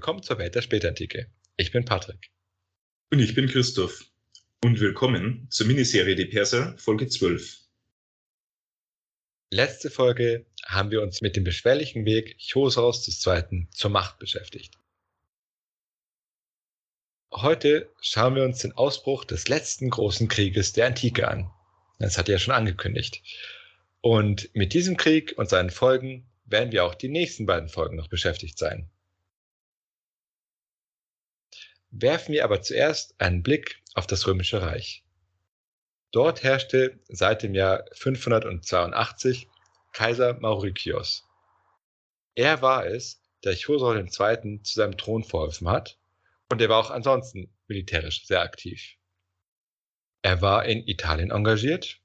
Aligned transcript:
Willkommen 0.00 0.22
zur 0.22 0.38
Welt 0.38 0.54
der 0.54 0.62
Spätantike. 0.62 1.30
Ich 1.58 1.72
bin 1.72 1.84
Patrick. 1.84 2.30
Und 3.12 3.18
ich 3.18 3.34
bin 3.34 3.46
Christoph. 3.48 4.02
Und 4.64 4.80
willkommen 4.80 5.46
zur 5.50 5.66
Miniserie 5.66 6.16
Die 6.16 6.24
Perser, 6.24 6.74
Folge 6.78 7.06
12. 7.06 7.58
Letzte 9.50 9.90
Folge 9.90 10.46
haben 10.64 10.90
wir 10.90 11.02
uns 11.02 11.20
mit 11.20 11.36
dem 11.36 11.44
beschwerlichen 11.44 12.06
Weg 12.06 12.38
Chosaus 12.50 13.06
II. 13.26 13.68
zur 13.72 13.90
Macht 13.90 14.18
beschäftigt. 14.18 14.78
Heute 17.30 17.92
schauen 18.00 18.36
wir 18.36 18.44
uns 18.44 18.60
den 18.60 18.72
Ausbruch 18.72 19.26
des 19.26 19.48
letzten 19.48 19.90
großen 19.90 20.28
Krieges 20.28 20.72
der 20.72 20.86
Antike 20.86 21.28
an. 21.28 21.50
Das 21.98 22.16
hat 22.16 22.30
er 22.30 22.36
ja 22.36 22.38
schon 22.38 22.54
angekündigt. 22.54 23.22
Und 24.00 24.48
mit 24.54 24.72
diesem 24.72 24.96
Krieg 24.96 25.34
und 25.36 25.50
seinen 25.50 25.68
Folgen 25.68 26.26
werden 26.46 26.72
wir 26.72 26.86
auch 26.86 26.94
die 26.94 27.10
nächsten 27.10 27.44
beiden 27.44 27.68
Folgen 27.68 27.96
noch 27.96 28.08
beschäftigt 28.08 28.56
sein. 28.56 28.90
Werfen 31.90 32.32
wir 32.32 32.44
aber 32.44 32.62
zuerst 32.62 33.20
einen 33.20 33.42
Blick 33.42 33.82
auf 33.94 34.06
das 34.06 34.26
Römische 34.26 34.62
Reich. 34.62 35.04
Dort 36.12 36.42
herrschte 36.42 36.98
seit 37.08 37.42
dem 37.42 37.54
Jahr 37.54 37.84
582 37.92 39.48
Kaiser 39.92 40.34
Maurikios. 40.34 41.28
Er 42.34 42.62
war 42.62 42.86
es, 42.86 43.20
der 43.44 43.56
Chosroes 43.56 44.18
II. 44.18 44.62
zu 44.62 44.74
seinem 44.74 44.96
Thron 44.96 45.24
verholfen 45.24 45.68
hat 45.68 45.98
und 46.48 46.60
er 46.60 46.68
war 46.68 46.78
auch 46.78 46.90
ansonsten 46.90 47.52
militärisch 47.66 48.26
sehr 48.26 48.42
aktiv. 48.42 48.96
Er 50.22 50.42
war 50.42 50.64
in 50.66 50.86
Italien 50.86 51.30
engagiert, 51.30 52.00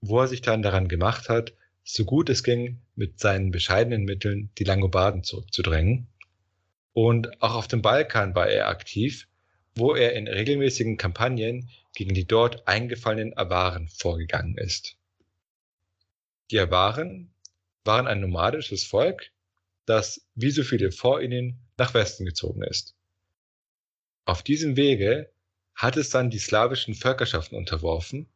wo 0.00 0.20
er 0.20 0.28
sich 0.28 0.42
dann 0.42 0.62
daran 0.62 0.88
gemacht 0.88 1.28
hat, 1.28 1.54
so 1.84 2.04
gut 2.04 2.28
es 2.28 2.42
ging, 2.42 2.82
mit 2.96 3.20
seinen 3.20 3.50
bescheidenen 3.50 4.04
Mitteln 4.04 4.50
die 4.58 4.64
Langobarden 4.64 5.22
zurückzudrängen 5.22 6.08
und 6.96 7.42
auch 7.42 7.56
auf 7.56 7.68
dem 7.68 7.82
Balkan 7.82 8.34
war 8.34 8.48
er 8.48 8.68
aktiv, 8.68 9.28
wo 9.74 9.94
er 9.94 10.14
in 10.14 10.28
regelmäßigen 10.28 10.96
Kampagnen 10.96 11.68
gegen 11.94 12.14
die 12.14 12.26
dort 12.26 12.66
eingefallenen 12.66 13.36
Awaren 13.36 13.90
vorgegangen 13.90 14.56
ist. 14.56 14.96
Die 16.50 16.58
Awaren 16.58 17.30
waren 17.84 18.06
ein 18.06 18.20
nomadisches 18.20 18.84
Volk, 18.84 19.30
das, 19.84 20.26
wie 20.36 20.50
so 20.50 20.62
viele 20.62 20.90
vor 20.90 21.20
ihnen, 21.20 21.58
nach 21.76 21.92
Westen 21.92 22.24
gezogen 22.24 22.62
ist. 22.62 22.94
Auf 24.24 24.42
diesem 24.42 24.76
Wege 24.76 25.30
hat 25.74 25.98
es 25.98 26.08
dann 26.08 26.30
die 26.30 26.38
slawischen 26.38 26.94
Völkerschaften 26.94 27.58
unterworfen, 27.58 28.26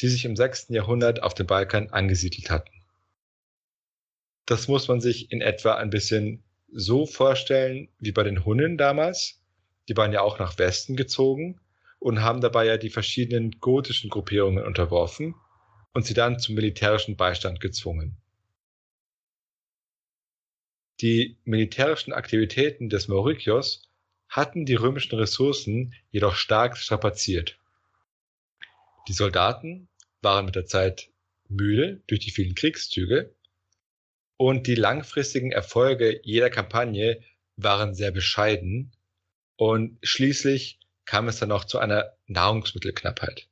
die 0.00 0.08
sich 0.08 0.26
im 0.26 0.36
6. 0.36 0.66
Jahrhundert 0.68 1.22
auf 1.22 1.32
dem 1.32 1.46
Balkan 1.46 1.88
angesiedelt 1.88 2.50
hatten. 2.50 2.84
Das 4.44 4.68
muss 4.68 4.88
man 4.88 5.00
sich 5.00 5.32
in 5.32 5.40
etwa 5.40 5.76
ein 5.76 5.88
bisschen 5.88 6.44
so 6.72 7.06
vorstellen 7.06 7.88
wie 7.98 8.12
bei 8.12 8.22
den 8.22 8.44
Hunnen 8.44 8.78
damals. 8.78 9.40
Die 9.88 9.96
waren 9.96 10.12
ja 10.12 10.20
auch 10.22 10.38
nach 10.38 10.58
Westen 10.58 10.96
gezogen 10.96 11.60
und 11.98 12.22
haben 12.22 12.40
dabei 12.40 12.66
ja 12.66 12.76
die 12.76 12.90
verschiedenen 12.90 13.60
gotischen 13.60 14.10
Gruppierungen 14.10 14.64
unterworfen 14.64 15.34
und 15.92 16.06
sie 16.06 16.14
dann 16.14 16.38
zum 16.38 16.54
militärischen 16.54 17.16
Beistand 17.16 17.60
gezwungen. 17.60 18.16
Die 21.00 21.38
militärischen 21.44 22.12
Aktivitäten 22.12 22.88
des 22.88 23.08
Maurikios 23.08 23.88
hatten 24.28 24.66
die 24.66 24.74
römischen 24.74 25.18
Ressourcen 25.18 25.94
jedoch 26.10 26.34
stark 26.34 26.76
strapaziert. 26.76 27.58
Die 29.08 29.12
Soldaten 29.12 29.88
waren 30.22 30.44
mit 30.44 30.56
der 30.56 30.66
Zeit 30.66 31.10
müde 31.48 32.02
durch 32.06 32.20
die 32.20 32.30
vielen 32.30 32.54
Kriegszüge 32.54 33.34
und 34.40 34.66
die 34.66 34.74
langfristigen 34.74 35.52
Erfolge 35.52 36.18
jeder 36.24 36.48
Kampagne 36.48 37.22
waren 37.56 37.92
sehr 37.92 38.10
bescheiden. 38.10 38.90
Und 39.56 39.98
schließlich 40.02 40.80
kam 41.04 41.28
es 41.28 41.38
dann 41.38 41.52
auch 41.52 41.66
zu 41.66 41.78
einer 41.78 42.16
Nahrungsmittelknappheit. 42.26 43.48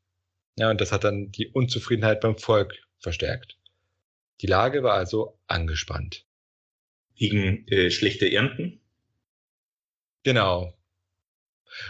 Ja, 0.57 0.71
und 0.71 0.81
das 0.81 0.91
hat 0.91 1.05
dann 1.05 1.31
die 1.31 1.49
Unzufriedenheit 1.49 2.23
beim 2.23 2.39
Volk 2.39 2.79
verstärkt. 3.01 3.59
Die 4.41 4.47
Lage 4.47 4.83
war 4.83 4.95
also 4.95 5.39
angespannt. 5.47 6.25
Wegen 7.19 7.69
äh, 7.69 7.91
schlechter 7.91 8.29
Ernten? 8.29 8.81
Genau. 10.23 10.73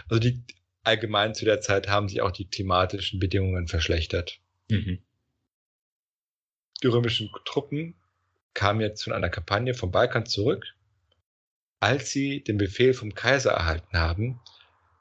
Also 0.09 0.19
die 0.19 0.43
allgemein 0.83 1.35
zu 1.35 1.45
der 1.45 1.61
Zeit 1.61 1.87
haben 1.87 2.09
sich 2.09 2.19
auch 2.19 2.31
die 2.31 2.49
klimatischen 2.49 3.21
Bedingungen 3.21 3.69
verschlechtert. 3.69 4.41
Mhm. 4.67 4.99
Die 6.83 6.87
römischen 6.87 7.29
Truppen 7.45 7.95
kamen 8.53 8.81
jetzt 8.81 9.03
von 9.03 9.13
einer 9.13 9.29
Kampagne 9.29 9.73
vom 9.73 9.91
Balkan 9.91 10.25
zurück, 10.25 10.65
als 11.79 12.11
sie 12.11 12.43
den 12.43 12.57
Befehl 12.57 12.93
vom 12.93 13.13
Kaiser 13.13 13.51
erhalten 13.51 13.97
haben, 13.97 14.39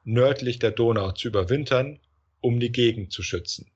nördlich 0.04 0.58
der 0.58 0.70
Donau 0.70 1.12
zu 1.12 1.28
überwintern, 1.28 2.00
um 2.40 2.60
die 2.60 2.72
Gegend 2.72 3.12
zu 3.12 3.22
schützen. 3.22 3.70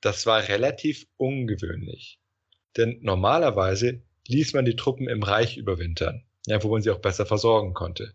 Das 0.00 0.26
war 0.26 0.48
relativ 0.48 1.06
ungewöhnlich, 1.16 2.20
denn 2.76 2.98
normalerweise 3.02 4.02
ließ 4.28 4.52
man 4.52 4.64
die 4.64 4.76
Truppen 4.76 5.08
im 5.08 5.22
Reich 5.22 5.56
überwintern, 5.56 6.24
ja, 6.46 6.62
wo 6.62 6.70
man 6.70 6.82
sie 6.82 6.90
auch 6.90 7.00
besser 7.00 7.26
versorgen 7.26 7.74
konnte. 7.74 8.14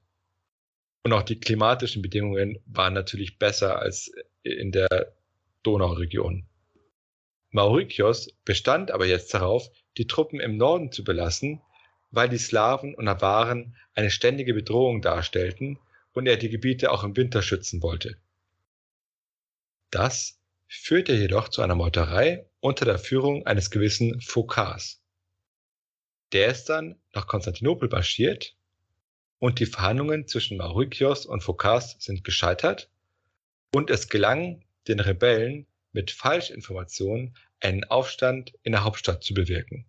Und 1.03 1.11
auch 1.11 1.23
die 1.23 1.39
klimatischen 1.39 2.01
Bedingungen 2.01 2.59
waren 2.65 2.93
natürlich 2.93 3.37
besser 3.37 3.79
als 3.79 4.11
in 4.43 4.71
der 4.71 5.13
Donauregion. 5.63 6.45
Maurikios 7.53 8.29
bestand 8.45 8.89
aber 8.89 9.05
jetzt 9.05 9.33
darauf, 9.33 9.69
die 9.97 10.07
Truppen 10.07 10.39
im 10.39 10.57
Norden 10.57 10.91
zu 10.91 11.03
belassen, 11.03 11.61
weil 12.09 12.27
die 12.27 12.39
Slawen 12.39 12.95
und 12.95 13.07
Awaren 13.07 13.75
eine 13.93 14.09
ständige 14.09 14.55
Bedrohung 14.55 15.01
darstellten 15.01 15.79
und 16.13 16.27
er 16.27 16.37
die 16.37 16.49
Gebiete 16.49 16.91
auch 16.91 17.03
im 17.03 17.15
Winter 17.15 17.43
schützen 17.43 17.83
wollte. 17.83 18.17
Das 19.91 20.39
führte 20.67 21.13
jedoch 21.13 21.49
zu 21.49 21.61
einer 21.61 21.75
Meuterei 21.75 22.47
unter 22.59 22.85
der 22.85 22.97
Führung 22.97 23.45
eines 23.45 23.69
gewissen 23.69 24.19
Phokas. 24.19 25.03
Der 26.31 26.47
ist 26.47 26.65
dann 26.65 26.99
nach 27.13 27.27
Konstantinopel 27.27 27.87
marschiert 27.87 28.55
und 29.37 29.59
die 29.59 29.67
Verhandlungen 29.67 30.27
zwischen 30.27 30.57
Maurikios 30.57 31.27
und 31.27 31.43
Phokas 31.43 31.97
sind 31.99 32.23
gescheitert 32.23 32.89
und 33.71 33.91
es 33.91 34.09
gelang 34.09 34.65
den 34.87 34.99
Rebellen 34.99 35.67
mit 35.93 36.11
Falschinformationen 36.11 37.37
einen 37.59 37.85
Aufstand 37.85 38.53
in 38.63 38.73
der 38.73 38.83
Hauptstadt 38.83 39.23
zu 39.23 39.33
bewirken. 39.33 39.85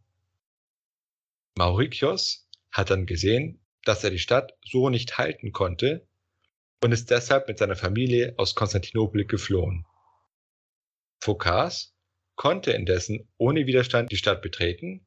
Maurikios 1.56 2.48
hat 2.70 2.90
dann 2.90 3.06
gesehen, 3.06 3.60
dass 3.84 4.04
er 4.04 4.10
die 4.10 4.18
Stadt 4.18 4.54
so 4.64 4.90
nicht 4.90 5.18
halten 5.18 5.52
konnte 5.52 6.06
und 6.82 6.92
ist 6.92 7.10
deshalb 7.10 7.48
mit 7.48 7.58
seiner 7.58 7.76
Familie 7.76 8.34
aus 8.36 8.54
Konstantinopel 8.54 9.24
geflohen. 9.24 9.86
Phokas 11.20 11.94
konnte 12.36 12.72
indessen 12.72 13.28
ohne 13.38 13.66
Widerstand 13.66 14.10
die 14.12 14.16
Stadt 14.16 14.42
betreten 14.42 15.06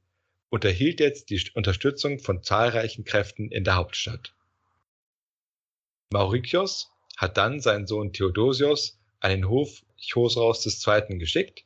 und 0.49 0.63
erhielt 0.65 0.99
jetzt 0.99 1.29
die 1.29 1.51
Unterstützung 1.53 2.19
von 2.19 2.41
zahlreichen 2.41 3.03
Kräften 3.03 3.51
in 3.51 3.63
der 3.63 3.75
Hauptstadt. 3.75 4.33
Maurikios 6.11 6.89
hat 7.17 7.37
dann 7.37 7.59
seinen 7.59 7.85
Sohn 7.85 8.13
Theodosios 8.13 8.99
an 9.19 9.31
den 9.31 9.49
Hof 9.49 9.83
Chosraus 9.99 10.65
II. 10.65 11.17
geschickt, 11.17 11.65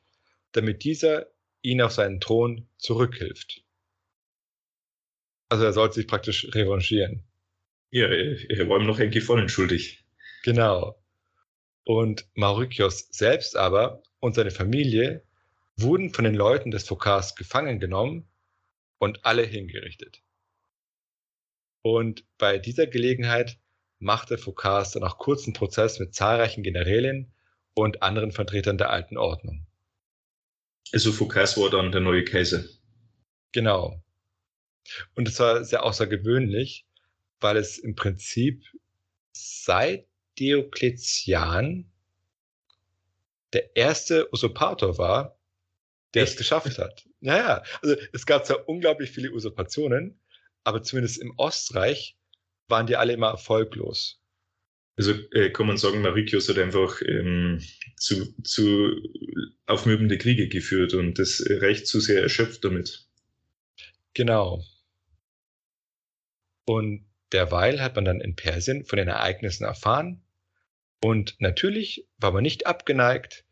damit 0.51 0.83
dieser 0.83 1.27
ihn 1.61 1.81
auf 1.81 1.91
seinen 1.91 2.19
Thron 2.19 2.67
zurückhilft. 2.77 3.63
Also 5.49 5.65
er 5.65 5.73
sollte 5.73 5.95
sich 5.95 6.07
praktisch 6.07 6.47
revanchieren. 6.53 7.23
Ja, 7.91 8.07
er 8.07 8.69
war 8.69 8.79
ihm 8.79 8.87
noch 8.87 8.99
ein 8.99 9.11
Gefallen 9.11 9.49
schuldig. 9.49 10.05
Genau. 10.43 10.97
Und 11.83 12.25
Maurikios 12.35 13.09
selbst 13.11 13.57
aber 13.57 14.01
und 14.19 14.33
seine 14.33 14.51
Familie 14.51 15.23
wurden 15.75 16.13
von 16.13 16.23
den 16.23 16.35
Leuten 16.35 16.71
des 16.71 16.87
Phokars 16.87 17.35
gefangen 17.35 17.79
genommen 17.79 18.29
und 18.97 19.25
alle 19.25 19.43
hingerichtet. 19.43 20.21
Und 21.81 22.25
bei 22.37 22.59
dieser 22.59 22.87
Gelegenheit 22.87 23.57
machte 23.99 24.37
Phokars 24.37 24.91
dann 24.91 25.03
auch 25.03 25.17
kurzen 25.17 25.53
Prozess 25.53 25.99
mit 25.99 26.13
zahlreichen 26.13 26.63
Generälen 26.63 27.33
und 27.73 28.01
anderen 28.01 28.31
Vertretern 28.31 28.77
der 28.77 28.89
alten 28.89 29.17
Ordnung. 29.17 29.65
Also 30.91 31.11
Phokas 31.11 31.57
war 31.57 31.69
dann 31.69 31.91
der 31.91 32.01
neue 32.01 32.23
Kaiser. 32.23 32.63
Genau. 33.53 34.03
Und 35.15 35.27
es 35.27 35.39
war 35.39 35.63
sehr 35.63 35.83
außergewöhnlich, 35.83 36.85
weil 37.39 37.57
es 37.57 37.77
im 37.77 37.95
Prinzip 37.95 38.63
seit 39.31 40.07
Diokletian 40.39 41.91
der 43.53 43.75
erste 43.75 44.31
Usurpator 44.33 44.97
war, 44.97 45.37
der 46.13 46.23
Echt? 46.23 46.33
es 46.33 46.37
geschafft 46.37 46.77
hat. 46.77 47.05
Naja, 47.23 47.61
also 47.83 47.95
es 48.13 48.25
gab 48.25 48.47
zwar 48.47 48.67
unglaublich 48.67 49.11
viele 49.11 49.31
Usurpationen, 49.31 50.19
aber 50.63 50.81
zumindest 50.81 51.19
im 51.21 51.37
Ostreich 51.37 52.17
waren 52.67 52.87
die 52.87 52.95
alle 52.95 53.13
immer 53.13 53.27
erfolglos. 53.27 54.20
Also 54.97 55.13
äh, 55.31 55.49
kann 55.51 55.67
man 55.67 55.77
sagen, 55.77 56.01
Mauritius 56.01 56.49
hat 56.49 56.57
einfach 56.57 57.01
ähm, 57.01 57.61
zu, 57.95 58.35
zu 58.43 58.91
aufmübende 59.65 60.17
Kriege 60.17 60.47
geführt 60.47 60.93
und 60.93 61.17
das 61.17 61.43
Reich 61.47 61.85
zu 61.85 61.99
sehr 61.99 62.21
erschöpft 62.21 62.63
damit. 62.63 63.07
Genau. 64.13 64.63
Und 66.65 67.05
derweil 67.31 67.81
hat 67.81 67.95
man 67.95 68.05
dann 68.05 68.21
in 68.21 68.35
Persien 68.35 68.85
von 68.85 68.97
den 68.97 69.07
Ereignissen 69.07 69.63
erfahren 69.63 70.21
und 71.03 71.35
natürlich 71.39 72.07
war 72.17 72.31
man 72.31 72.43
nicht 72.43 72.67
abgeneigt, 72.67 73.43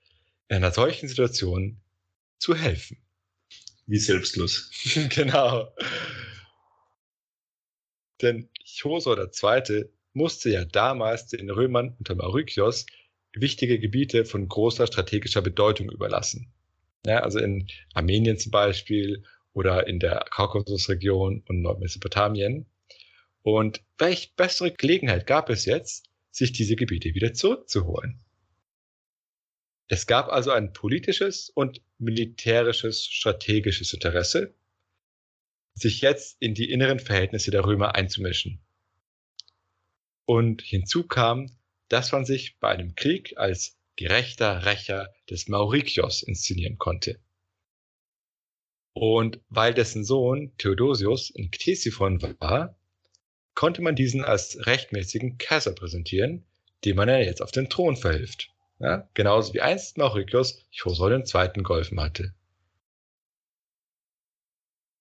in 0.49 0.57
einer 0.57 0.71
solchen 0.71 1.07
Situation 1.07 1.81
zu 2.37 2.55
helfen. 2.55 2.97
Wie 3.87 3.97
selbstlos. 3.97 4.71
genau. 5.09 5.73
Denn 8.21 8.49
Chosor 8.81 9.17
II. 9.17 9.89
Musste 10.13 10.49
ja 10.49 10.65
damals 10.65 11.27
den 11.27 11.49
Römern 11.49 11.95
unter 11.99 12.15
Marykios 12.15 12.85
wichtige 13.33 13.79
Gebiete 13.79 14.25
von 14.25 14.47
großer 14.47 14.87
strategischer 14.87 15.41
Bedeutung 15.41 15.89
überlassen. 15.91 16.51
Ja, 17.05 17.19
also 17.19 17.39
in 17.39 17.67
Armenien 17.93 18.37
zum 18.37 18.51
Beispiel 18.51 19.23
oder 19.53 19.87
in 19.87 19.99
der 19.99 20.25
Kaukasusregion 20.31 21.43
und 21.47 21.61
Nordmesopotamien. 21.61 22.65
Und 23.41 23.81
welch 23.97 24.35
bessere 24.35 24.71
Gelegenheit 24.71 25.25
gab 25.27 25.49
es 25.49 25.65
jetzt, 25.65 26.09
sich 26.31 26.51
diese 26.51 26.75
Gebiete 26.75 27.13
wieder 27.13 27.33
zurückzuholen? 27.33 28.19
Es 29.87 30.05
gab 30.05 30.29
also 30.29 30.51
ein 30.51 30.71
politisches 30.71 31.49
und 31.49 31.81
militärisches 31.97 33.05
strategisches 33.05 33.93
Interesse, 33.93 34.53
sich 35.73 36.01
jetzt 36.01 36.37
in 36.39 36.53
die 36.53 36.69
inneren 36.69 36.99
Verhältnisse 36.99 37.49
der 37.49 37.65
Römer 37.65 37.95
einzumischen. 37.95 38.61
Und 40.29 40.61
hinzu 40.61 41.07
kam, 41.07 41.49
dass 41.87 42.11
man 42.11 42.23
sich 42.23 42.59
bei 42.59 42.69
einem 42.69 42.93
Krieg 42.93 43.35
als 43.37 43.79
gerechter 43.95 44.63
Rächer 44.63 45.11
des 45.27 45.47
Maurikios 45.47 46.21
inszenieren 46.21 46.77
konnte. 46.77 47.19
Und 48.93 49.41
weil 49.49 49.73
dessen 49.73 50.05
Sohn 50.05 50.55
Theodosius 50.59 51.31
in 51.31 51.49
Ktesiphon 51.49 52.21
war, 52.39 52.77
konnte 53.55 53.81
man 53.81 53.95
diesen 53.95 54.23
als 54.23 54.67
rechtmäßigen 54.67 55.39
Kaiser 55.39 55.73
präsentieren, 55.73 56.45
dem 56.85 56.97
man 56.97 57.09
ja 57.09 57.17
jetzt 57.17 57.41
auf 57.41 57.49
den 57.49 57.67
Thron 57.67 57.97
verhilft. 57.97 58.51
Ja, 58.77 59.09
genauso 59.15 59.55
wie 59.55 59.61
einst 59.61 59.97
Maurikios 59.97 60.63
Chosroel 60.79 61.23
II. 61.25 61.63
geholfen 61.63 61.99
hatte. 61.99 62.35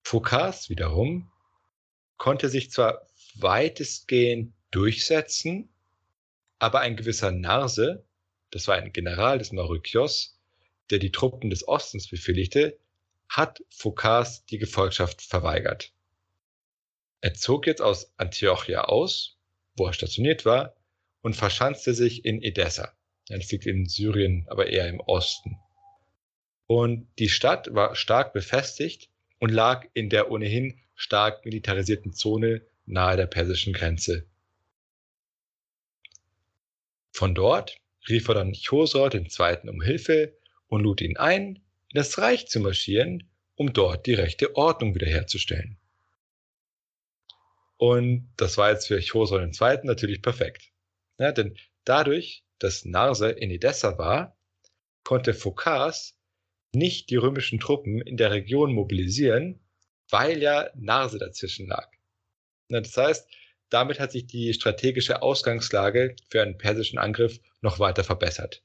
Phokas 0.05 0.71
wiederum 0.71 1.31
konnte 2.17 2.49
sich 2.49 2.71
zwar 2.71 3.07
weitestgehend 3.35 4.55
durchsetzen, 4.71 5.69
aber 6.59 6.81
ein 6.81 6.97
gewisser 6.97 7.31
Narse, 7.31 8.05
das 8.51 8.69
war 8.69 8.77
ein 8.77 8.93
General 8.93 9.39
des 9.39 9.53
Maurikios, 9.53 10.39
der 10.91 10.99
die 10.99 11.13
Truppen 11.13 11.51
des 11.51 11.67
Ostens 11.67 12.09
befehligte, 12.09 12.79
hat 13.29 13.63
Phokas 13.71 14.45
die 14.47 14.59
Gefolgschaft 14.59 15.23
verweigert. 15.23 15.93
Er 17.21 17.35
zog 17.35 17.67
jetzt 17.67 17.83
aus 17.83 18.13
Antiochia 18.17 18.85
aus, 18.85 19.37
wo 19.77 19.87
er 19.87 19.93
stationiert 19.93 20.45
war, 20.45 20.75
und 21.21 21.35
verschanzte 21.35 21.95
sich 21.95 22.25
in 22.25 22.43
Edessa. 22.43 22.93
Das 23.29 23.51
liegt 23.51 23.67
in 23.67 23.87
Syrien, 23.87 24.47
aber 24.49 24.69
eher 24.69 24.89
im 24.89 25.01
Osten. 25.01 25.59
Und 26.67 27.09
die 27.19 27.29
Stadt 27.29 27.75
war 27.75 27.95
stark 27.97 28.33
befestigt 28.33 29.11
und 29.39 29.51
lag 29.51 29.87
in 29.95 30.09
der 30.11 30.31
ohnehin 30.31 30.79
stark 30.95 31.45
militarisierten 31.45 32.13
Zone 32.13 32.63
nahe 32.87 33.17
der 33.17 33.27
persischen 33.27 33.73
Grenze. 33.73 34.27
Von 37.19 37.35
dort 37.35 37.77
rief 38.09 38.29
er 38.29 38.35
dann 38.35 38.53
Chosor 38.53 39.13
II. 39.13 39.69
um 39.69 39.83
Hilfe 39.83 40.39
und 40.69 40.83
lud 40.83 41.01
ihn 41.01 41.17
ein, 41.17 41.57
in 41.57 41.95
das 41.95 42.17
Reich 42.19 42.47
zu 42.47 42.61
marschieren, 42.61 43.29
um 43.57 43.73
dort 43.73 44.07
die 44.07 44.15
rechte 44.15 44.55
Ordnung 44.55 44.95
wiederherzustellen. 44.95 45.81
Und 47.77 48.33
das 48.37 48.57
war 48.57 48.71
jetzt 48.71 48.87
für 48.87 49.03
Chosor 49.03 49.43
II. 49.43 49.79
natürlich 49.83 50.23
perfekt. 50.23 50.71
Ja, 51.19 51.33
denn 51.33 51.59
dadurch, 51.83 52.45
dass 52.61 52.85
Narse 52.85 53.31
in 53.31 53.51
Edessa 53.51 53.99
war, 53.99 54.39
konnte 55.03 55.35
Phokas 55.35 56.17
nicht 56.73 57.11
die 57.11 57.17
römischen 57.17 57.59
Truppen 57.59 58.01
in 58.01 58.17
der 58.17 58.31
Region 58.31 58.73
mobilisieren, 58.73 59.59
weil 60.09 60.41
ja 60.41 60.71
Narse 60.77 61.19
dazwischen 61.19 61.67
lag. 61.67 61.91
Das 62.69 62.97
heißt, 62.97 63.29
damit 63.71 64.01
hat 64.01 64.13
sich 64.13 64.27
die 64.27 64.53
strategische 64.55 65.23
Ausgangslage 65.23 66.17
für 66.29 66.43
einen 66.43 66.59
persischen 66.59 66.99
Angriff 66.99 67.41
noch 67.61 67.79
weiter 67.79 68.05
verbessert. 68.05 68.63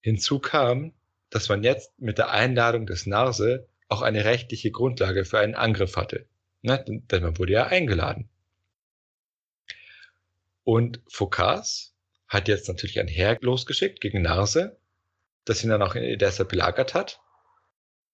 Hinzu 0.00 0.38
kam, 0.40 0.92
dass 1.30 1.48
man 1.48 1.62
jetzt 1.62 1.98
mit 1.98 2.18
der 2.18 2.30
Einladung 2.30 2.86
des 2.86 3.06
Narse 3.06 3.68
auch 3.88 4.02
eine 4.02 4.24
rechtliche 4.24 4.70
Grundlage 4.70 5.24
für 5.24 5.38
einen 5.38 5.54
Angriff 5.54 5.96
hatte. 5.96 6.26
denn 6.62 7.22
man 7.22 7.38
wurde 7.38 7.52
ja 7.52 7.66
eingeladen. 7.66 8.28
Und 10.64 11.00
Phokas 11.08 11.94
hat 12.28 12.48
jetzt 12.48 12.68
natürlich 12.68 13.00
ein 13.00 13.08
Heer 13.08 13.38
losgeschickt 13.40 14.00
gegen 14.00 14.22
Narse, 14.22 14.78
das 15.44 15.62
ihn 15.62 15.70
dann 15.70 15.82
auch 15.82 15.94
in 15.94 16.04
Edessa 16.04 16.44
belagert 16.44 16.94
hat. 16.94 17.20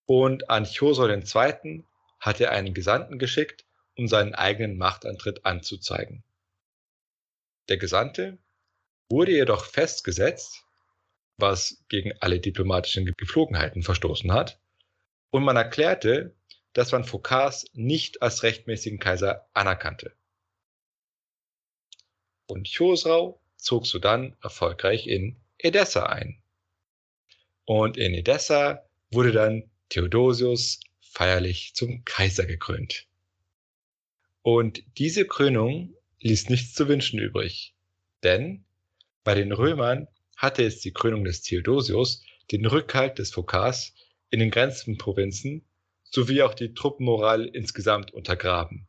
Und 0.07 0.49
an 0.49 0.65
Chosor 0.65 1.11
II. 1.11 1.85
hat 2.19 2.41
er 2.41 2.51
einen 2.53 2.75
Gesandten 2.75 3.19
geschickt, 3.19 3.67
um 3.99 4.07
seinen 4.07 4.35
eigenen 4.35 4.79
Machtantritt 4.79 5.45
anzuzeigen. 5.45 6.23
Der 7.69 7.79
Gesandte 7.79 8.39
wurde 9.11 9.33
jedoch 9.33 9.65
festgesetzt, 9.65 10.65
was 11.37 11.83
gegen 11.89 12.13
alle 12.21 12.39
diplomatischen 12.39 13.05
Gepflogenheiten 13.05 13.83
verstoßen 13.83 14.33
hat, 14.33 14.61
und 15.31 15.43
man 15.43 15.57
erklärte, 15.57 16.35
dass 16.73 16.93
man 16.93 17.05
Phokas 17.05 17.67
nicht 17.73 18.23
als 18.23 18.45
rechtmäßigen 18.45 19.01
Kaiser 19.01 19.49
anerkannte. 19.53 20.15
Und 22.47 22.73
Chosrau 22.73 23.41
zog 23.57 23.87
sodann 23.87 24.37
erfolgreich 24.43 25.07
in 25.09 25.37
Edessa 25.59 26.07
ein. 26.07 26.41
Und 27.65 27.97
in 27.97 28.15
Edessa 28.15 28.89
wurde 29.11 29.33
dann 29.33 29.69
Theodosius 29.89 30.81
feierlich 31.01 31.75
zum 31.75 32.05
Kaiser 32.05 32.47
gekrönt. 32.47 33.08
Und 34.51 34.83
diese 34.97 35.27
Krönung 35.27 35.95
ließ 36.21 36.49
nichts 36.49 36.73
zu 36.73 36.89
wünschen 36.89 37.19
übrig. 37.19 37.75
Denn 38.23 38.65
bei 39.23 39.35
den 39.35 39.53
Römern 39.53 40.09
hatte 40.39 40.65
es 40.65 40.81
die 40.81 40.95
Krönung 40.95 41.25
des 41.25 41.43
Theodosius 41.43 42.25
den 42.51 42.65
Rückhalt 42.65 43.19
des 43.19 43.31
Phokas 43.31 43.93
in 44.31 44.41
den 44.41 44.51
Grenzenprovinzen 44.51 45.67
sowie 46.03 46.41
auch 46.41 46.55
die 46.55 46.73
Truppenmoral 46.73 47.45
insgesamt 47.45 48.15
untergraben. 48.15 48.89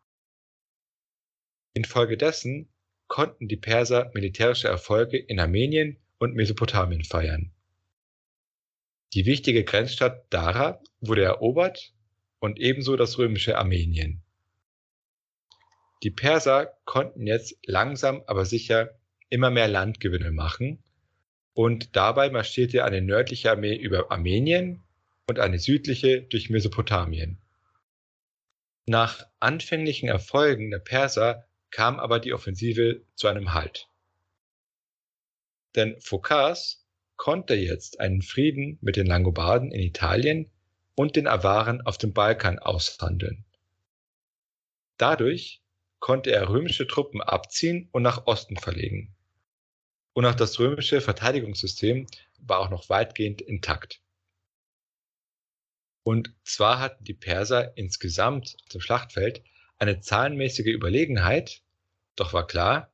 Infolgedessen 1.73 2.69
konnten 3.07 3.49
die 3.49 3.57
Perser 3.57 4.11
militärische 4.13 4.69
Erfolge 4.69 5.17
in 5.17 5.41
Armenien 5.41 5.97
und 6.19 6.35
Mesopotamien 6.35 7.03
feiern. 7.03 7.51
Die 9.13 9.25
wichtige 9.25 9.65
Grenzstadt 9.65 10.25
Dara 10.29 10.81
wurde 11.01 11.23
erobert 11.23 11.93
und 12.39 12.61
ebenso 12.61 12.95
das 12.95 13.17
römische 13.17 13.57
Armenien. 13.57 14.23
Die 16.03 16.11
Perser 16.11 16.77
konnten 16.85 17.27
jetzt 17.27 17.57
langsam 17.65 18.23
aber 18.25 18.45
sicher 18.45 18.97
immer 19.29 19.49
mehr 19.49 19.67
Landgewinne 19.67 20.31
machen 20.31 20.83
und 21.53 21.95
dabei 21.95 22.29
marschierte 22.29 22.85
eine 22.85 23.01
nördliche 23.01 23.51
Armee 23.51 23.75
über 23.75 24.11
Armenien 24.11 24.81
und 25.27 25.39
eine 25.39 25.59
südliche 25.59 26.21
durch 26.21 26.49
Mesopotamien. 26.49 27.37
Nach 28.85 29.27
anfänglichen 29.39 30.09
Erfolgen 30.09 30.71
der 30.71 30.79
Perser 30.79 31.45
kam 31.69 31.99
aber 31.99 32.19
die 32.19 32.33
Offensive 32.33 33.01
zu 33.15 33.27
einem 33.27 33.53
Halt. 33.53 33.87
Denn 35.75 35.99
Phokas 35.99 36.87
konnte 37.15 37.53
jetzt 37.53 37.99
einen 37.99 38.21
Frieden 38.21 38.79
mit 38.81 38.95
den 38.95 39.05
Langobarden 39.05 39.71
in 39.71 39.81
Italien 39.81 40.49
und 40.95 41.15
den 41.15 41.27
Awaren 41.27 41.81
auf 41.81 41.97
dem 41.97 42.13
Balkan 42.13 42.57
aushandeln. 42.57 43.45
Dadurch 44.97 45.58
konnte 45.99 46.31
er 46.31 46.49
römische 46.49 46.87
Truppen 46.87 47.21
abziehen 47.21 47.89
und 47.91 48.03
nach 48.03 48.25
Osten 48.27 48.57
verlegen. 48.57 49.15
Und 50.13 50.25
auch 50.25 50.35
das 50.35 50.59
römische 50.59 51.01
Verteidigungssystem 51.01 52.07
war 52.39 52.59
auch 52.59 52.69
noch 52.69 52.89
weitgehend 52.89 53.41
intakt. 53.41 54.01
Und 56.03 56.33
zwar 56.43 56.79
hatten 56.79 57.03
die 57.03 57.13
Perser 57.13 57.77
insgesamt 57.77 58.57
zum 58.67 58.81
Schlachtfeld 58.81 59.43
eine 59.77 60.01
zahlenmäßige 60.01 60.67
Überlegenheit, 60.67 61.61
doch 62.15 62.33
war 62.33 62.47
klar, 62.47 62.91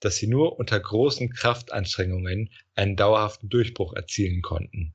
dass 0.00 0.16
sie 0.16 0.26
nur 0.26 0.58
unter 0.58 0.78
großen 0.78 1.32
Kraftanstrengungen 1.32 2.50
einen 2.74 2.96
dauerhaften 2.96 3.48
Durchbruch 3.48 3.94
erzielen 3.94 4.42
konnten. 4.42 4.94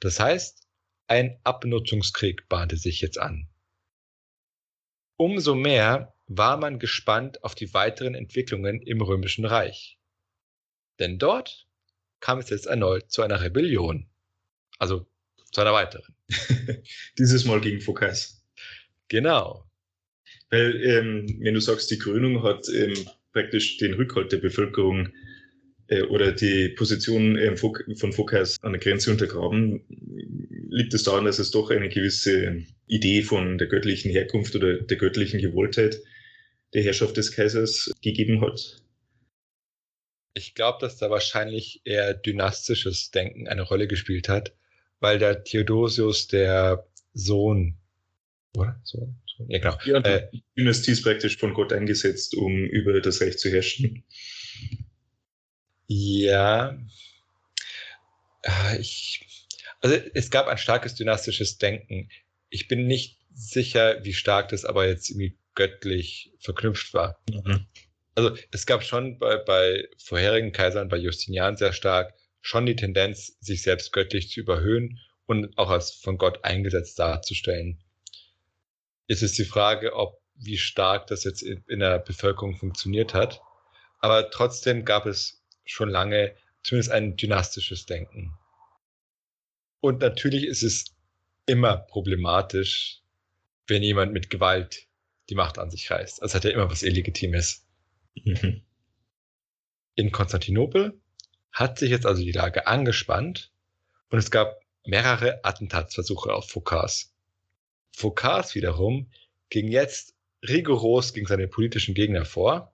Das 0.00 0.20
heißt, 0.20 0.66
ein 1.08 1.38
Abnutzungskrieg 1.42 2.48
bahnte 2.48 2.76
sich 2.76 3.00
jetzt 3.00 3.18
an. 3.18 3.48
Umso 5.16 5.54
mehr 5.54 6.14
war 6.28 6.58
man 6.58 6.78
gespannt 6.78 7.42
auf 7.42 7.54
die 7.54 7.72
weiteren 7.74 8.14
Entwicklungen 8.14 8.80
im 8.82 9.00
Römischen 9.00 9.44
Reich. 9.44 9.98
Denn 10.98 11.18
dort 11.18 11.66
kam 12.20 12.38
es 12.38 12.50
jetzt 12.50 12.66
erneut 12.66 13.10
zu 13.10 13.22
einer 13.22 13.40
Rebellion. 13.40 14.08
Also 14.78 15.06
zu 15.50 15.60
einer 15.60 15.72
weiteren. 15.72 16.14
Dieses 17.18 17.44
Mal 17.44 17.60
gegen 17.60 17.80
Phokas. 17.80 18.42
Genau. 19.08 19.64
Weil, 20.50 20.82
ähm, 20.84 21.38
wenn 21.40 21.54
du 21.54 21.60
sagst, 21.60 21.90
die 21.90 21.98
Krönung 21.98 22.42
hat 22.42 22.68
ähm, 22.68 22.94
praktisch 23.32 23.78
den 23.78 23.94
Rückhalt 23.94 24.32
der 24.32 24.38
Bevölkerung 24.38 25.08
äh, 25.88 26.02
oder 26.02 26.32
die 26.32 26.70
Position 26.70 27.36
ähm, 27.36 27.56
von 27.56 28.12
Phokas 28.12 28.56
an 28.62 28.72
der 28.72 28.80
Grenze 28.80 29.10
untergraben, 29.10 29.82
liegt 30.70 30.92
es 30.92 31.04
daran, 31.04 31.24
dass 31.24 31.38
es 31.38 31.50
doch 31.50 31.70
eine 31.70 31.88
gewisse 31.88 32.62
Idee 32.86 33.22
von 33.22 33.58
der 33.58 33.68
göttlichen 33.68 34.10
Herkunft 34.10 34.54
oder 34.54 34.78
der 34.80 34.96
göttlichen 34.96 35.40
Gewolltheit 35.40 36.00
der 36.74 36.82
Herrschaft 36.82 37.16
des 37.16 37.32
Kaisers 37.32 37.92
gegeben 38.02 38.40
hat? 38.40 38.82
Ich 40.34 40.54
glaube, 40.54 40.78
dass 40.80 40.96
da 40.98 41.10
wahrscheinlich 41.10 41.80
eher 41.84 42.14
dynastisches 42.14 43.10
Denken 43.10 43.48
eine 43.48 43.62
Rolle 43.62 43.88
gespielt 43.88 44.28
hat, 44.28 44.54
weil 45.00 45.18
der 45.18 45.42
Theodosius 45.42 46.28
der 46.28 46.86
Sohn, 47.12 47.76
oder? 48.56 48.80
Sohn? 48.84 49.16
Sohn? 49.26 49.50
Ja, 49.50 49.58
genau. 49.58 49.78
Ja, 49.84 49.98
äh, 50.00 50.30
die 50.32 50.44
Dynastie 50.56 50.92
ist 50.92 51.02
praktisch 51.02 51.38
von 51.38 51.54
Gott 51.54 51.72
eingesetzt, 51.72 52.34
um 52.34 52.64
über 52.64 53.00
das 53.00 53.20
Reich 53.20 53.38
zu 53.38 53.50
herrschen. 53.50 54.04
Ja. 55.86 56.78
Ah, 58.42 58.74
ich, 58.78 59.48
also 59.80 59.96
es 60.14 60.30
gab 60.30 60.46
ein 60.46 60.58
starkes 60.58 60.94
dynastisches 60.94 61.58
Denken. 61.58 62.10
Ich 62.50 62.68
bin 62.68 62.86
nicht 62.86 63.18
sicher, 63.34 64.04
wie 64.04 64.12
stark 64.12 64.48
das 64.50 64.64
aber 64.64 64.86
jetzt 64.86 65.10
irgendwie 65.10 65.37
göttlich 65.58 66.32
verknüpft 66.38 66.94
war. 66.94 67.20
Mhm. 67.28 67.66
Also 68.14 68.36
es 68.52 68.64
gab 68.64 68.84
schon 68.84 69.18
bei, 69.18 69.38
bei 69.38 69.88
vorherigen 69.98 70.52
Kaisern, 70.52 70.88
bei 70.88 70.96
Justinian 70.96 71.56
sehr 71.56 71.72
stark, 71.72 72.14
schon 72.40 72.64
die 72.64 72.76
Tendenz, 72.76 73.36
sich 73.40 73.62
selbst 73.62 73.92
göttlich 73.92 74.30
zu 74.30 74.40
überhöhen 74.40 75.00
und 75.26 75.58
auch 75.58 75.70
als 75.70 75.92
von 75.92 76.16
Gott 76.16 76.44
eingesetzt 76.44 76.98
darzustellen. 76.98 77.82
Ist 79.08 79.22
es 79.22 79.32
die 79.32 79.44
Frage, 79.44 79.94
ob 79.94 80.20
wie 80.38 80.56
stark 80.56 81.08
das 81.08 81.24
jetzt 81.24 81.42
in, 81.42 81.64
in 81.68 81.80
der 81.80 81.98
Bevölkerung 81.98 82.56
funktioniert 82.56 83.14
hat. 83.14 83.40
Aber 83.98 84.30
trotzdem 84.30 84.84
gab 84.84 85.06
es 85.06 85.42
schon 85.64 85.88
lange 85.88 86.34
zumindest 86.62 86.92
ein 86.92 87.16
dynastisches 87.16 87.86
Denken. 87.86 88.38
Und 89.80 90.00
natürlich 90.00 90.44
ist 90.44 90.62
es 90.62 90.96
immer 91.46 91.76
problematisch, 91.76 93.02
wenn 93.66 93.82
jemand 93.82 94.12
mit 94.12 94.30
Gewalt 94.30 94.87
die 95.28 95.34
Macht 95.34 95.58
an 95.58 95.70
sich 95.70 95.90
reißt. 95.90 96.22
Also 96.22 96.34
hat 96.34 96.44
er 96.44 96.52
immer 96.52 96.70
was 96.70 96.82
Illegitimes. 96.82 97.66
Mhm. 98.14 98.62
In 99.94 100.12
Konstantinopel 100.12 101.00
hat 101.52 101.78
sich 101.78 101.90
jetzt 101.90 102.06
also 102.06 102.22
die 102.22 102.32
Lage 102.32 102.66
angespannt 102.66 103.52
und 104.10 104.18
es 104.18 104.30
gab 104.30 104.60
mehrere 104.86 105.44
Attentatsversuche 105.44 106.32
auf 106.32 106.48
Foucault. 106.48 107.08
Foucault 107.94 108.54
wiederum 108.54 109.10
ging 109.50 109.68
jetzt 109.68 110.14
rigoros 110.46 111.12
gegen 111.12 111.26
seine 111.26 111.48
politischen 111.48 111.94
Gegner 111.94 112.24
vor 112.24 112.72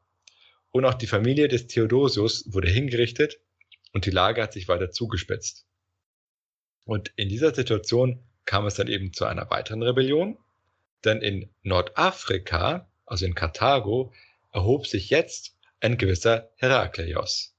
und 0.70 0.84
auch 0.84 0.94
die 0.94 1.06
Familie 1.06 1.48
des 1.48 1.66
Theodosius 1.66 2.52
wurde 2.52 2.68
hingerichtet 2.68 3.40
und 3.92 4.06
die 4.06 4.10
Lage 4.10 4.42
hat 4.42 4.52
sich 4.52 4.68
weiter 4.68 4.90
zugespitzt. 4.90 5.66
Und 6.84 7.12
in 7.16 7.28
dieser 7.28 7.54
Situation 7.54 8.22
kam 8.44 8.66
es 8.66 8.74
dann 8.74 8.88
eben 8.88 9.12
zu 9.12 9.24
einer 9.24 9.48
weiteren 9.50 9.82
Rebellion 9.82 10.36
denn 11.04 11.20
in 11.20 11.50
Nordafrika, 11.62 12.88
also 13.06 13.26
in 13.26 13.34
Karthago, 13.34 14.12
erhob 14.52 14.86
sich 14.86 15.10
jetzt 15.10 15.56
ein 15.80 15.98
gewisser 15.98 16.50
Herakleios. 16.56 17.54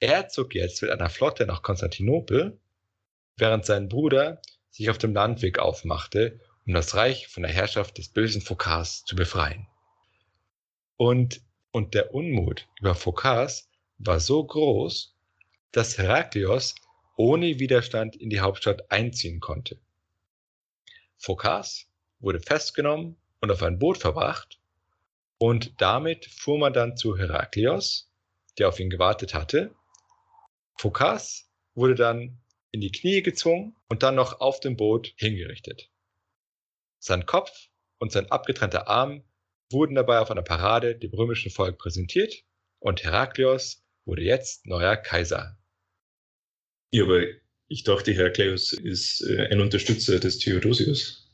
Er 0.00 0.28
zog 0.28 0.54
jetzt 0.54 0.82
mit 0.82 0.90
einer 0.90 1.10
Flotte 1.10 1.46
nach 1.46 1.62
Konstantinopel, 1.62 2.58
während 3.36 3.66
sein 3.66 3.88
Bruder 3.88 4.40
sich 4.70 4.90
auf 4.90 4.98
dem 4.98 5.14
Landweg 5.14 5.58
aufmachte, 5.58 6.40
um 6.66 6.74
das 6.74 6.94
Reich 6.94 7.28
von 7.28 7.42
der 7.42 7.52
Herrschaft 7.52 7.98
des 7.98 8.10
bösen 8.10 8.42
Phokas 8.42 9.04
zu 9.04 9.16
befreien. 9.16 9.66
Und, 10.96 11.40
und 11.72 11.94
der 11.94 12.14
Unmut 12.14 12.68
über 12.78 12.94
Phokas 12.94 13.68
war 13.98 14.20
so 14.20 14.44
groß, 14.44 15.16
dass 15.72 15.98
Herakleios 15.98 16.74
ohne 17.16 17.58
Widerstand 17.58 18.14
in 18.14 18.30
die 18.30 18.40
Hauptstadt 18.40 18.90
einziehen 18.90 19.40
konnte. 19.40 19.78
Phokas 21.16 21.88
wurde 22.20 22.40
festgenommen 22.40 23.16
und 23.40 23.50
auf 23.50 23.62
ein 23.62 23.78
Boot 23.78 23.98
verbracht. 23.98 24.60
Und 25.38 25.80
damit 25.80 26.26
fuhr 26.26 26.58
man 26.58 26.72
dann 26.72 26.96
zu 26.96 27.16
Heraklios, 27.16 28.10
der 28.58 28.68
auf 28.68 28.80
ihn 28.80 28.90
gewartet 28.90 29.34
hatte. 29.34 29.74
Phokas 30.76 31.48
wurde 31.74 31.94
dann 31.94 32.38
in 32.72 32.80
die 32.80 32.92
Knie 32.92 33.22
gezwungen 33.22 33.76
und 33.88 34.02
dann 34.02 34.14
noch 34.14 34.40
auf 34.40 34.60
dem 34.60 34.76
Boot 34.76 35.14
hingerichtet. 35.16 35.90
Sein 36.98 37.26
Kopf 37.26 37.68
und 37.98 38.12
sein 38.12 38.30
abgetrennter 38.30 38.88
Arm 38.88 39.22
wurden 39.70 39.94
dabei 39.94 40.18
auf 40.18 40.30
einer 40.30 40.42
Parade 40.42 40.96
dem 40.96 41.12
römischen 41.12 41.50
Volk 41.50 41.78
präsentiert 41.78 42.44
und 42.80 43.04
Heraklios 43.04 43.84
wurde 44.04 44.22
jetzt 44.22 44.66
neuer 44.66 44.96
Kaiser. 44.96 45.58
Ja, 46.90 47.04
aber 47.04 47.22
ich 47.68 47.84
dachte, 47.84 48.12
Herakleios 48.12 48.72
ist 48.72 49.20
äh, 49.20 49.48
ein 49.50 49.60
Unterstützer 49.60 50.18
des 50.18 50.38
Theodosius. 50.38 51.27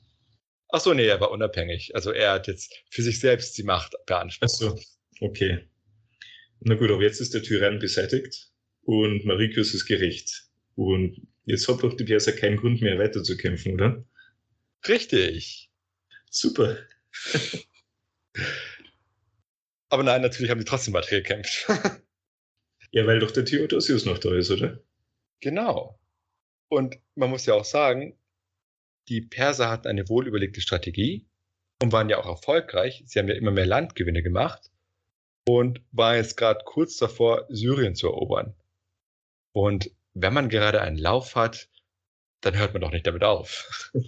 Ach 0.75 0.81
so, 0.81 0.93
nee, 0.93 1.07
er 1.07 1.21
war 1.21 1.31
unabhängig. 1.31 1.95
Also 1.95 2.11
er 2.11 2.33
hat 2.33 2.49
jetzt 2.49 2.75
für 2.91 3.03
sich 3.03 3.21
selbst 3.21 3.57
die 3.57 3.63
Macht 3.63 3.95
beansprucht. 4.07 4.51
Ach 4.53 4.59
so, 4.59 4.81
okay. 5.21 5.69
Na 6.59 6.75
gut, 6.75 6.91
aber 6.91 7.01
jetzt 7.01 7.21
ist 7.21 7.33
der 7.33 7.45
Tyrann 7.45 7.79
beseitigt 7.79 8.51
und 8.83 9.25
Marikius 9.25 9.73
ist 9.73 9.87
gerecht. 9.87 10.49
Und 10.75 11.29
jetzt 11.45 11.69
hat 11.69 11.85
doch 11.85 11.97
die 11.97 12.03
Perser 12.03 12.33
keinen 12.33 12.57
Grund 12.57 12.83
mehr 12.83 12.99
weiterzukämpfen, 12.99 13.75
oder? 13.75 14.05
Richtig. 14.89 15.71
Super. 16.29 16.77
aber 19.91 20.03
nein, 20.03 20.23
natürlich 20.23 20.51
haben 20.51 20.59
die 20.59 20.65
trotzdem 20.65 20.95
weiter 20.95 21.11
gekämpft. 21.11 21.69
ja, 22.91 23.07
weil 23.07 23.21
doch 23.21 23.31
der 23.31 23.45
Theodosius 23.45 24.07
noch 24.07 24.19
da 24.19 24.35
ist, 24.35 24.51
oder? 24.51 24.83
Genau. 25.39 26.01
Und 26.67 26.99
man 27.15 27.31
muss 27.31 27.47
ja 27.47 27.55
auch 27.55 27.65
sagen, 27.65 28.19
die 29.09 29.21
Perser 29.21 29.71
hatten 29.71 29.89
eine 29.89 30.09
wohlüberlegte 30.09 30.61
Strategie 30.61 31.27
und 31.83 31.93
waren 31.93 32.09
ja 32.09 32.19
auch 32.19 32.27
erfolgreich. 32.27 33.03
Sie 33.07 33.19
haben 33.19 33.29
ja 33.29 33.35
immer 33.35 33.51
mehr 33.51 33.67
Landgewinne 33.67 34.23
gemacht 34.23 34.71
und 35.47 35.83
waren 35.93 36.17
jetzt 36.17 36.37
gerade 36.37 36.61
kurz 36.65 36.97
davor, 36.97 37.47
Syrien 37.49 37.95
zu 37.95 38.07
erobern. 38.09 38.55
Und 39.53 39.91
wenn 40.15 40.33
man 40.33 40.49
gerade 40.49 40.81
einen 40.81 40.97
Lauf 40.97 41.37
hat, 41.37 41.69
dann 42.41 42.57
hört 42.57 42.73
man 42.73 42.83
doch 42.83 42.93
nicht 42.93 43.07
damit 43.07 43.25
auf. 43.25 43.93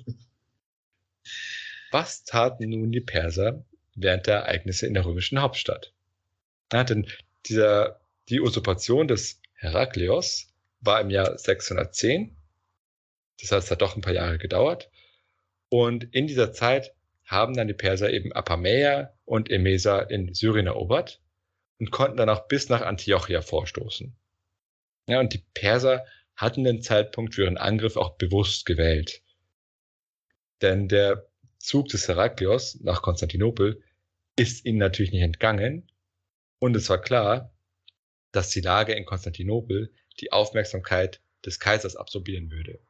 Was 1.91 2.25
taten 2.25 2.69
nun 2.69 2.93
die 2.93 3.01
Perser 3.01 3.65
während 3.95 4.27
der 4.27 4.41
Ereignisse 4.41 4.87
in 4.87 4.95
der 4.95 5.05
römischen 5.05 5.41
Hauptstadt? 5.41 5.93
Ja, 6.73 6.85
denn 6.85 7.07
dieser, 7.47 8.01
die 8.29 8.41
Usurpation 8.41 9.09
des 9.09 9.41
Herakleios 9.55 10.53
war 10.81 11.01
im 11.01 11.11
Jahr 11.11 11.39
610 11.39 12.36
das 13.41 13.53
heißt, 13.53 13.67
es 13.67 13.71
hat 13.71 13.83
doch 13.83 13.97
ein 13.97 14.03
paar 14.03 14.15
Jahre 14.15 14.39
gedauert. 14.39 14.91
Und 15.69 16.05
in 16.15 16.27
dieser 16.27 16.53
Zeit 16.53 16.95
haben 17.25 17.55
dann 17.55 17.69
die 17.69 17.75
Perser 17.75 18.11
eben 18.13 18.33
Apameia 18.33 19.13
und 19.25 19.51
Emesa 19.51 20.01
in 20.01 20.33
Syrien 20.33 20.67
erobert 20.67 21.21
und 21.79 21.91
konnten 21.91 22.17
dann 22.17 22.29
auch 22.29 22.49
bis 22.49 22.69
nach 22.69 22.83
Antiochia 22.83 23.43
vorstoßen. 23.43 24.17
Ja, 25.09 25.21
und 25.21 25.33
die 25.33 25.45
Perser 25.55 26.05
hatten 26.35 26.65
den 26.65 26.83
Zeitpunkt 26.83 27.35
für 27.35 27.45
ihren 27.45 27.59
Angriff 27.59 27.97
auch 27.97 28.17
bewusst 28.17 28.67
gewählt. 28.67 29.23
Denn 30.63 30.89
der 30.89 31.29
Zug 31.59 31.89
des 31.89 32.09
Heraklios 32.09 32.81
nach 32.81 33.03
Konstantinopel 33.03 33.83
ist 34.37 34.65
ihnen 34.65 34.79
natürlich 34.79 35.13
nicht 35.13 35.23
entgangen. 35.23 35.91
Und 36.59 36.77
es 36.77 36.89
war 36.89 37.01
klar, 37.01 37.53
dass 38.33 38.51
die 38.51 38.61
Lage 38.61 38.93
in 38.95 39.05
Konstantinopel 39.05 39.93
die 40.21 40.33
Aufmerksamkeit 40.33 41.21
des 41.45 41.59
Kaisers 41.59 41.97
absorbieren 41.97 42.51
würde. 42.51 42.81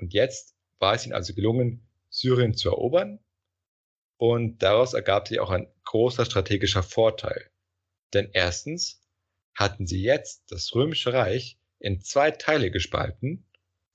Und 0.00 0.14
jetzt 0.14 0.56
war 0.78 0.94
es 0.94 1.04
ihnen 1.04 1.14
also 1.14 1.34
gelungen, 1.34 1.86
Syrien 2.08 2.54
zu 2.54 2.70
erobern. 2.70 3.20
Und 4.16 4.62
daraus 4.62 4.94
ergab 4.94 5.28
sich 5.28 5.40
auch 5.40 5.50
ein 5.50 5.68
großer 5.84 6.24
strategischer 6.24 6.82
Vorteil. 6.82 7.50
Denn 8.12 8.30
erstens 8.32 9.02
hatten 9.54 9.86
sie 9.86 10.02
jetzt 10.02 10.50
das 10.50 10.74
römische 10.74 11.12
Reich 11.12 11.58
in 11.78 12.00
zwei 12.00 12.30
Teile 12.30 12.70
gespalten, 12.70 13.46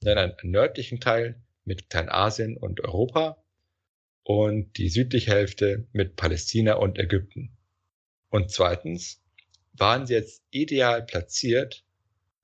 in 0.01 0.09
einen 0.09 0.35
nördlichen 0.43 0.99
Teil 0.99 1.43
mit 1.63 1.89
Kleinasien 1.89 2.57
und 2.57 2.81
Europa 2.81 3.43
und 4.23 4.77
die 4.77 4.89
südliche 4.89 5.31
Hälfte 5.31 5.87
mit 5.91 6.15
Palästina 6.15 6.75
und 6.75 6.99
Ägypten. 6.99 7.57
Und 8.29 8.51
zweitens 8.51 9.23
waren 9.73 10.05
sie 10.05 10.13
jetzt 10.13 10.43
ideal 10.51 11.03
platziert, 11.03 11.83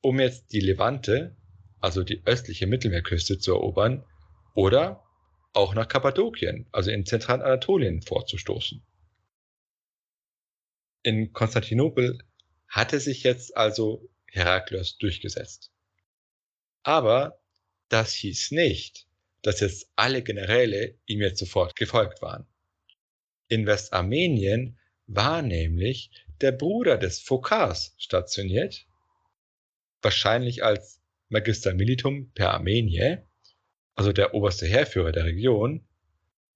um 0.01 0.19
jetzt 0.19 0.51
die 0.51 0.59
Levante 0.59 1.35
also 1.81 2.03
die 2.03 2.21
östliche 2.25 2.67
Mittelmeerküste 2.67 3.39
zu 3.39 3.53
erobern, 3.53 4.05
oder 4.53 5.03
auch 5.53 5.73
nach 5.73 5.87
Kappadokien, 5.87 6.67
also 6.71 6.91
in 6.91 7.05
Zentralanatolien 7.05 8.01
vorzustoßen. 8.01 8.81
In 11.03 11.33
Konstantinopel 11.33 12.19
hatte 12.67 12.99
sich 12.99 13.23
jetzt 13.23 13.57
also 13.57 14.09
Heraklios 14.27 14.97
durchgesetzt. 14.97 15.71
Aber 16.83 17.41
das 17.89 18.13
hieß 18.13 18.51
nicht, 18.51 19.07
dass 19.41 19.59
jetzt 19.59 19.89
alle 19.95 20.21
Generäle 20.21 20.97
ihm 21.05 21.21
jetzt 21.21 21.39
sofort 21.39 21.75
gefolgt 21.75 22.21
waren. 22.21 22.47
In 23.47 23.65
Westarmenien 23.65 24.79
war 25.07 25.41
nämlich 25.41 26.11
der 26.39 26.53
Bruder 26.53 26.97
des 26.97 27.19
Phokas 27.19 27.93
stationiert, 27.97 28.85
wahrscheinlich 30.01 30.63
als 30.63 31.00
Magister 31.31 31.73
Militum 31.73 32.29
per 32.33 32.53
Armenie, 32.53 33.17
also 33.95 34.11
der 34.11 34.33
oberste 34.33 34.67
Heerführer 34.67 35.13
der 35.13 35.25
Region, 35.25 35.87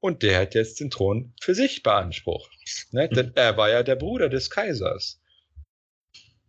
und 0.02 0.22
der 0.22 0.42
hat 0.42 0.54
jetzt 0.54 0.82
den 0.82 0.92
Thron 0.92 1.34
für 1.40 1.56
sich 1.56 1.82
beansprucht. 1.82 2.52
Ne? 2.92 3.08
Denn 3.16 3.32
er 3.36 3.58
war 3.58 3.70
ja 3.70 3.84
der 3.84 3.96
Bruder 3.96 4.28
des 4.28 4.50
Kaisers. 4.50 5.22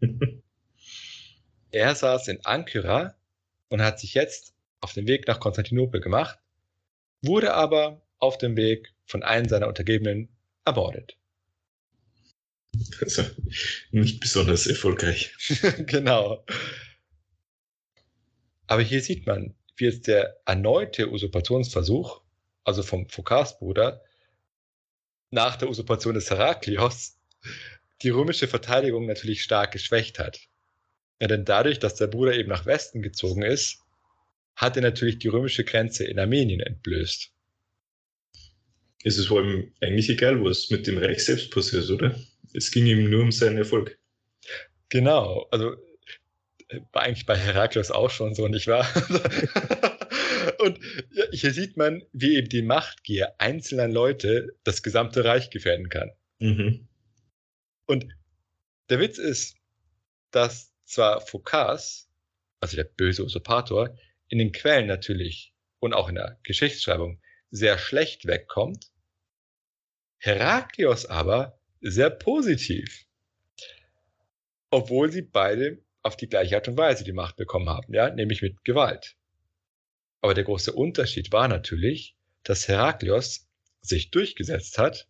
er 1.71 1.95
saß 1.95 2.29
in 2.29 2.45
Ankara 2.45 3.15
und 3.69 3.81
hat 3.81 4.01
sich 4.01 4.15
jetzt 4.15 4.55
auf 4.81 4.93
den 4.93 5.07
Weg 5.07 5.29
nach 5.29 5.39
Konstantinopel 5.39 6.01
gemacht, 6.01 6.39
wurde 7.23 7.55
aber 7.55 8.03
auf 8.19 8.39
dem 8.39 8.57
Weg 8.57 8.93
von 9.07 9.23
einem 9.23 9.49
seiner 9.49 9.69
Untergebenen 9.69 10.29
ermordet. 10.65 11.17
Also 13.01 13.23
nicht 13.93 14.21
besonders 14.21 14.67
erfolgreich. 14.67 15.33
genau. 15.87 16.45
Aber 18.67 18.83
hier 18.83 19.01
sieht 19.01 19.27
man, 19.27 19.55
wie 19.77 19.85
jetzt 19.85 20.07
der 20.07 20.41
erneute 20.45 21.11
Usurpationsversuch, 21.11 22.23
also 22.65 22.83
vom 22.83 23.09
Phokasbruder, 23.09 24.03
nach 25.31 25.57
der 25.57 25.69
Usurpation 25.69 26.15
des 26.15 26.31
Heraklios, 26.31 27.19
die 28.03 28.11
römische 28.11 28.49
Verteidigung 28.49 29.07
natürlich 29.07 29.43
stark 29.43 29.73
geschwächt 29.73 30.19
hat. 30.19 30.41
Ja, 31.21 31.29
denn 31.29 31.45
dadurch, 31.45 31.79
dass 31.79 31.95
der 31.95 32.09
Bruder 32.09 32.35
eben 32.35 32.49
nach 32.49 32.67
Westen 32.67 33.03
gezogen 33.03 33.43
ist, 33.43 33.79
hat 34.55 34.77
er 34.77 34.83
natürlich 34.83 35.19
die 35.19 35.29
römische 35.29 35.65
Grenze 35.65 36.05
in 36.05 36.19
Armenien 36.19 36.61
entblößt. 36.61 37.31
Es 39.05 39.19
ist 39.19 39.29
vor 39.29 39.41
allem 39.41 39.73
eigentlich 39.81 40.09
egal, 40.09 40.43
was 40.43 40.71
mit 40.71 40.87
dem 40.87 40.99
Reich 40.99 41.25
selbst 41.25 41.51
passiert, 41.51 41.89
oder? 41.91 42.19
Es 42.53 42.71
ging 42.71 42.87
ihm 42.87 43.09
nur 43.09 43.23
um 43.23 43.33
seinen 43.33 43.59
Erfolg. 43.59 43.99
Genau, 44.89 45.47
also 45.51 45.77
eigentlich 46.93 47.27
bei 47.27 47.37
Herakles 47.37 47.91
auch 47.91 48.11
schon 48.11 48.35
so, 48.35 48.49
nicht 48.49 48.67
wahr? 48.67 48.87
Und 50.59 50.79
hier 51.33 51.53
sieht 51.53 51.77
man, 51.77 52.03
wie 52.13 52.37
eben 52.37 52.49
die 52.49 52.63
Machtgier 52.63 53.35
einzelner 53.39 53.89
Leute 53.89 54.57
das 54.65 54.83
gesamte 54.83 55.25
Reich 55.25 55.51
gefährden 55.51 55.89
kann. 55.89 56.11
Mhm. 56.39 56.89
Und 57.87 58.07
der 58.89 59.01
Witz 59.01 59.19
ist, 59.19 59.57
dass 60.31 60.73
zwar 60.85 61.21
Phokas, 61.21 62.09
also 62.61 62.77
der 62.77 62.85
böse 62.85 63.25
Usurpator, 63.25 63.97
in 64.29 64.39
den 64.39 64.53
Quellen 64.53 64.87
natürlich 64.87 65.55
und 65.79 65.95
auch 65.95 66.09
in 66.09 66.17
der 66.17 66.39
Geschichtsschreibung 66.43 67.21
sehr 67.51 67.79
schlecht 67.79 68.27
wegkommt, 68.27 68.91
Heraklios 70.19 71.07
aber 71.07 71.59
sehr 71.81 72.11
positiv. 72.11 73.07
Obwohl 74.71 75.13
sie 75.13 75.23
beide 75.23 75.86
auf 76.07 76.17
die 76.17 76.29
gleiche 76.29 76.57
Art 76.57 76.69
und 76.69 76.79
Weise 76.79 77.05
die 77.05 77.13
Macht 77.13 77.37
bekommen 77.37 77.69
haben, 77.69 77.93
ja, 77.93 78.11
nämlich 78.11 78.43
mit 78.43 78.65
Gewalt. 78.65 79.17
Aber 80.21 80.35
der 80.35 80.45
große 80.45 80.73
Unterschied 80.73 81.33
war 81.33 81.49
natürlich, 81.49 82.17
dass 82.43 82.69
Heraklios 82.69 83.49
sich 83.83 84.11
durchgesetzt 84.11 84.79
hat 84.79 85.09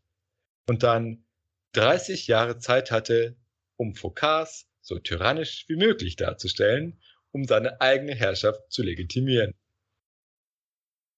und 0.68 0.82
dann 0.82 1.24
30 1.72 2.26
Jahre 2.26 2.58
Zeit 2.58 2.90
hatte, 2.90 3.36
um 3.76 3.94
Phokas 3.94 4.66
so 4.80 4.98
tyrannisch 4.98 5.64
wie 5.68 5.76
möglich 5.76 6.16
darzustellen, 6.16 6.98
um 7.32 7.44
seine 7.44 7.80
eigene 7.80 8.14
Herrschaft 8.14 8.60
zu 8.70 8.82
legitimieren. 8.82 9.52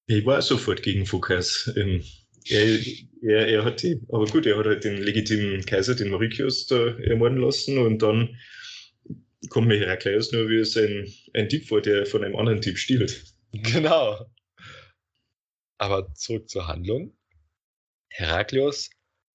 Ich 0.06 0.24
war 0.24 0.40
sofort 0.42 0.82
gegen 0.82 1.06
Phokas. 1.06 1.72
Ähm, 1.76 2.02
er, 2.46 2.78
er, 3.22 3.48
er 3.48 3.64
hat 3.64 3.82
die, 3.82 4.00
aber 4.08 4.24
gut, 4.26 4.46
er 4.46 4.56
hat 4.56 4.66
halt 4.66 4.84
den 4.84 4.96
legitimen 4.96 5.64
Kaiser, 5.66 5.94
den 5.94 6.08
Mauritius, 6.08 6.66
da 6.66 6.96
ermorden 6.98 7.38
lassen 7.38 7.78
und 7.78 8.00
dann 8.00 8.36
kommt 9.48 9.68
mir 9.68 9.78
Herakleios 9.78 10.32
nur 10.32 10.48
wie 10.48 10.62
ein, 10.80 11.12
ein 11.34 11.48
Dieb 11.48 11.68
vor, 11.68 11.80
der 11.80 12.06
von 12.06 12.24
einem 12.24 12.36
anderen 12.36 12.60
Dieb 12.60 12.78
stiehlt. 12.78 13.24
Genau. 13.52 14.26
Aber 15.78 16.12
zurück 16.14 16.48
zur 16.48 16.66
Handlung. 16.66 17.16
Heraklios 18.10 18.90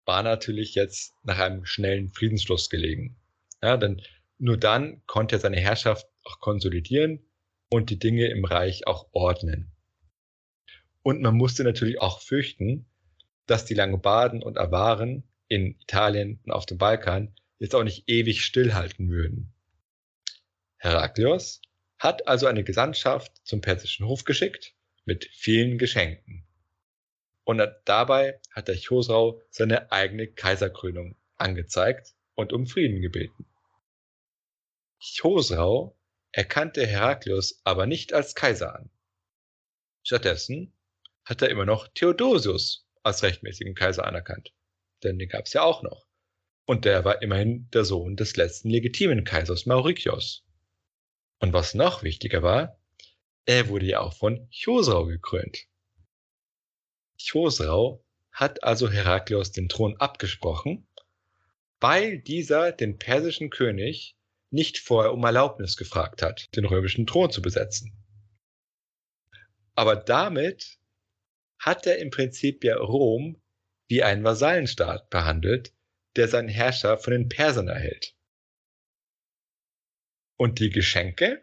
war 0.05 0.23
natürlich 0.23 0.75
jetzt 0.75 1.13
nach 1.23 1.39
einem 1.39 1.65
schnellen 1.65 2.11
Friedensschluss 2.11 2.69
gelegen. 2.69 3.15
Ja, 3.61 3.77
denn 3.77 4.01
nur 4.37 4.57
dann 4.57 5.01
konnte 5.05 5.37
er 5.37 5.39
seine 5.39 5.59
Herrschaft 5.59 6.07
auch 6.25 6.39
konsolidieren 6.39 7.25
und 7.69 7.89
die 7.89 7.99
Dinge 7.99 8.27
im 8.27 8.43
Reich 8.43 8.87
auch 8.87 9.07
ordnen. 9.13 9.71
Und 11.01 11.21
man 11.21 11.35
musste 11.35 11.63
natürlich 11.63 12.01
auch 12.01 12.21
fürchten, 12.21 12.85
dass 13.45 13.65
die 13.65 13.73
Langobarden 13.73 14.43
und 14.43 14.57
Awaren 14.57 15.23
in 15.47 15.79
Italien 15.81 16.39
und 16.43 16.51
auf 16.51 16.65
dem 16.65 16.77
Balkan 16.77 17.35
jetzt 17.59 17.75
auch 17.75 17.83
nicht 17.83 18.09
ewig 18.09 18.43
stillhalten 18.43 19.09
würden. 19.09 19.52
Heraklios 20.83 21.61
hat 21.97 22.27
also 22.27 22.45
eine 22.45 22.65
Gesandtschaft 22.65 23.31
zum 23.45 23.61
persischen 23.61 24.05
Hof 24.05 24.25
geschickt 24.25 24.75
mit 25.05 25.29
vielen 25.31 25.77
Geschenken. 25.77 26.45
Und 27.45 27.61
dabei 27.85 28.41
hat 28.51 28.67
der 28.67 28.75
Chosrau 28.75 29.41
seine 29.49 29.93
eigene 29.93 30.27
Kaiserkrönung 30.27 31.15
angezeigt 31.37 32.13
und 32.35 32.51
um 32.51 32.67
Frieden 32.67 33.01
gebeten. 33.01 33.45
Chosrau 34.99 35.97
erkannte 36.33 36.85
Heraklius 36.85 37.61
aber 37.63 37.85
nicht 37.85 38.11
als 38.11 38.35
Kaiser 38.35 38.75
an. 38.75 38.89
Stattdessen 40.03 40.73
hat 41.23 41.41
er 41.41 41.49
immer 41.49 41.65
noch 41.65 41.87
Theodosius 41.87 42.85
als 43.03 43.23
rechtmäßigen 43.23 43.73
Kaiser 43.73 44.05
anerkannt. 44.05 44.53
Denn 45.01 45.17
den 45.17 45.29
gab 45.29 45.45
es 45.45 45.53
ja 45.53 45.61
auch 45.63 45.81
noch. 45.81 46.07
Und 46.65 46.83
der 46.83 47.05
war 47.05 47.21
immerhin 47.21 47.69
der 47.71 47.85
Sohn 47.85 48.17
des 48.17 48.35
letzten 48.35 48.69
legitimen 48.69 49.23
Kaisers 49.23 49.65
Maurikios. 49.65 50.43
Und 51.43 51.51
was 51.51 51.73
noch 51.73 52.03
wichtiger 52.03 52.41
war, 52.41 52.79
er 53.45 53.67
wurde 53.67 53.85
ja 53.85 53.99
auch 53.99 54.13
von 54.13 54.47
Chosrau 54.49 55.07
gekrönt. 55.07 55.67
Chosrau 57.19 58.01
hat 58.31 58.63
also 58.63 58.89
Heraklios 58.89 59.51
den 59.51 59.67
Thron 59.67 59.97
abgesprochen, 59.97 60.87
weil 61.81 62.19
dieser 62.19 62.71
den 62.71 62.97
persischen 62.97 63.49
König 63.49 64.15
nicht 64.51 64.79
vorher 64.79 65.11
um 65.11 65.21
Erlaubnis 65.25 65.75
gefragt 65.75 66.21
hat, 66.21 66.47
den 66.55 66.63
römischen 66.63 67.07
Thron 67.07 67.29
zu 67.29 67.41
besetzen. 67.41 67.91
Aber 69.75 69.97
damit 69.97 70.79
hat 71.59 71.85
er 71.85 71.97
im 71.97 72.09
Prinzip 72.09 72.63
ja 72.63 72.77
Rom 72.77 73.41
wie 73.89 74.01
einen 74.01 74.23
Vasallenstaat 74.23 75.09
behandelt, 75.09 75.73
der 76.15 76.29
seinen 76.29 76.47
Herrscher 76.47 76.97
von 76.97 77.11
den 77.11 77.27
Persern 77.27 77.67
erhält. 77.67 78.15
Und 80.43 80.59
die 80.59 80.71
Geschenke 80.71 81.41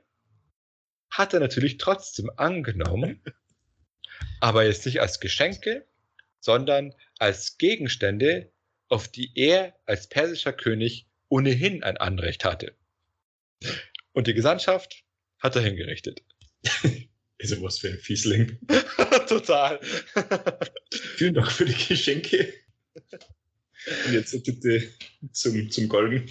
hat 1.09 1.33
er 1.33 1.41
natürlich 1.41 1.79
trotzdem 1.79 2.31
angenommen, 2.37 3.23
aber 4.41 4.65
jetzt 4.65 4.85
nicht 4.85 5.01
als 5.01 5.21
Geschenke, 5.21 5.89
sondern 6.39 6.95
als 7.19 7.57
Gegenstände, 7.57 8.53
auf 8.89 9.09
die 9.09 9.33
er 9.37 9.75
als 9.87 10.11
persischer 10.11 10.53
König 10.53 11.09
ohnehin 11.31 11.83
ein 11.83 11.97
Anrecht 11.97 12.45
hatte. 12.45 12.77
Und 14.13 14.27
die 14.27 14.35
Gesandtschaft 14.35 15.03
hat 15.39 15.57
er 15.57 15.63
hingerichtet. 15.63 16.23
Also 17.43 17.63
was 17.63 17.79
für 17.79 17.89
ein 17.89 17.99
Fiesling. 17.99 18.59
Total. 19.27 19.81
Vielen 21.17 21.33
Dank 21.33 21.51
für 21.51 21.65
die 21.65 21.73
Geschenke. 21.73 22.53
Und 24.05 24.13
jetzt 24.13 24.45
bitte 24.45 24.93
zum, 25.33 25.71
zum 25.71 25.89
Golden. 25.89 26.31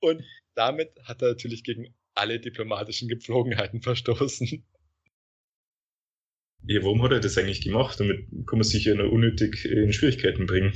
Und 0.00 0.24
damit 0.56 0.90
hat 1.04 1.22
er 1.22 1.28
natürlich 1.28 1.62
gegen 1.62 1.94
alle 2.14 2.40
diplomatischen 2.40 3.08
Gepflogenheiten 3.08 3.82
verstoßen. 3.82 4.64
Ja, 6.68 6.82
warum 6.82 7.02
hat 7.02 7.12
er 7.12 7.20
das 7.20 7.38
eigentlich 7.38 7.60
gemacht? 7.60 8.00
Damit 8.00 8.26
kann 8.46 8.58
man 8.58 8.64
sich 8.64 8.84
ja 8.84 8.94
noch 8.94 9.10
unnötig 9.10 9.64
in 9.64 9.92
Schwierigkeiten 9.92 10.46
bringen. 10.46 10.72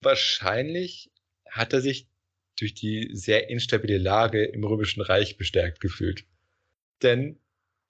Wahrscheinlich 0.00 1.10
hat 1.50 1.72
er 1.72 1.80
sich 1.80 2.08
durch 2.58 2.74
die 2.74 3.10
sehr 3.12 3.50
instabile 3.50 3.98
Lage 3.98 4.44
im 4.44 4.64
Römischen 4.64 5.02
Reich 5.02 5.36
bestärkt 5.36 5.80
gefühlt. 5.80 6.24
Denn 7.02 7.38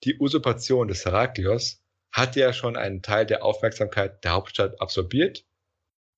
die 0.04 0.18
Usurpation 0.18 0.88
des 0.88 1.04
Heraklios 1.04 1.84
hatte 2.10 2.40
ja 2.40 2.52
schon 2.52 2.76
einen 2.76 3.02
Teil 3.02 3.26
der 3.26 3.44
Aufmerksamkeit 3.44 4.24
der 4.24 4.32
Hauptstadt 4.32 4.80
absorbiert. 4.80 5.44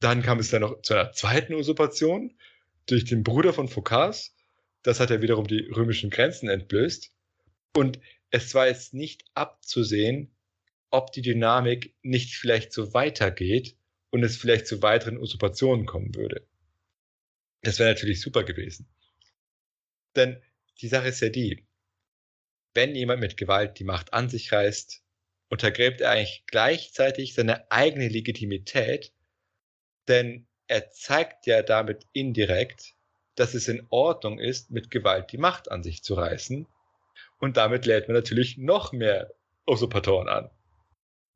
Dann 0.01 0.23
kam 0.23 0.39
es 0.39 0.51
dann 0.51 0.63
noch 0.63 0.83
zu 0.83 0.95
einer 0.95 1.13
zweiten 1.13 1.55
Usurpation 1.55 2.39
durch 2.87 3.05
den 3.05 3.23
Bruder 3.23 3.53
von 3.53 3.69
Phokas. 3.69 4.35
Das 4.83 5.01
hat 5.01 5.11
ja 5.11 5.21
wiederum 5.21 5.47
die 5.47 5.69
römischen 5.71 6.11
Grenzen 6.11 6.49
entblößt. 6.49 7.13
Und 7.77 8.01
es 8.31 8.55
war 8.55 8.69
jetzt 8.69 8.95
nicht 8.95 9.25
abzusehen, 9.35 10.35
ob 10.91 11.13
die 11.13 11.23
Dynamik 11.23 11.95
nicht 12.03 12.35
vielleicht 12.35 12.73
so 12.73 12.95
weitergeht 12.95 13.77
und 14.11 14.23
es 14.23 14.37
vielleicht 14.37 14.67
zu 14.67 14.83
weiteren 14.83 15.19
Usurpationen 15.19 15.87
kommen 15.87 16.15
würde. 16.15 16.47
Das 17.63 17.79
wäre 17.79 17.91
natürlich 17.91 18.21
super 18.21 18.45
gewesen. 18.45 18.89
Denn 20.15 20.41
die 20.81 20.89
Sache 20.89 21.09
ist 21.09 21.21
ja 21.21 21.29
die, 21.29 21.67
wenn 22.75 22.95
jemand 22.95 23.21
mit 23.21 23.37
Gewalt 23.37 23.79
die 23.79 23.85
Macht 23.85 24.13
an 24.13 24.29
sich 24.29 24.53
reißt, 24.53 25.03
untergräbt 25.49 26.01
er 26.01 26.11
eigentlich 26.11 26.45
gleichzeitig 26.47 27.35
seine 27.35 27.71
eigene 27.71 28.09
Legitimität 28.09 29.13
Denn 30.09 30.47
er 30.69 30.91
zeigt 30.91 31.47
ja 31.47 31.63
damit 31.63 32.07
indirekt, 32.13 32.95
dass 33.35 33.55
es 33.55 33.69
in 33.69 33.87
Ordnung 33.91 34.39
ist, 34.39 34.71
mit 34.71 34.91
Gewalt 34.91 35.31
die 35.33 35.39
Macht 35.39 35.71
an 35.71 35.83
sich 35.83 36.03
zu 36.03 36.15
reißen. 36.15 36.67
Und 37.39 37.57
damit 37.57 37.87
lädt 37.87 38.09
man 38.09 38.17
natürlich 38.17 38.57
noch 38.57 38.93
mehr 38.93 39.33
Usurpatoren 39.67 40.29
an. 40.29 40.51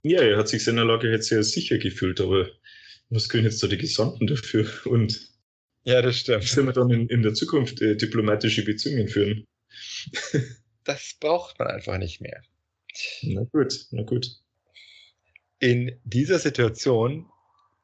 Ja, 0.02 0.22
er 0.22 0.38
hat 0.38 0.48
sich 0.48 0.64
seiner 0.64 0.84
Lage 0.84 1.10
jetzt 1.10 1.28
sehr 1.28 1.42
sicher 1.42 1.78
gefühlt, 1.78 2.20
aber 2.20 2.48
was 3.10 3.28
können 3.28 3.44
jetzt 3.44 3.62
da 3.62 3.66
die 3.66 3.76
Gesandten 3.76 4.26
dafür? 4.26 4.66
Und 4.86 5.28
ja, 5.84 6.00
das 6.00 6.16
stimmt. 6.16 6.44
Sollen 6.44 6.66
wir 6.66 6.72
dann 6.72 6.90
in, 6.90 7.08
in 7.08 7.22
der 7.22 7.34
Zukunft 7.34 7.80
äh, 7.82 7.96
diplomatische 7.96 8.64
Beziehungen 8.64 9.08
führen? 9.08 9.46
das 10.84 11.16
braucht 11.20 11.58
man 11.58 11.68
einfach 11.68 11.98
nicht 11.98 12.20
mehr. 12.20 12.42
Na 13.22 13.44
gut, 13.52 13.86
na 13.90 14.02
gut. 14.02 14.26
In 15.58 16.00
dieser 16.04 16.38
Situation 16.38 17.26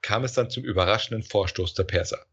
kam 0.07 0.23
es 0.23 0.35
dann 0.35 0.51
zum 0.51 0.62
überraschenden 0.62 1.25
Vorstoß 1.25 1.75
der 1.75 1.83
Perser. 1.83 2.25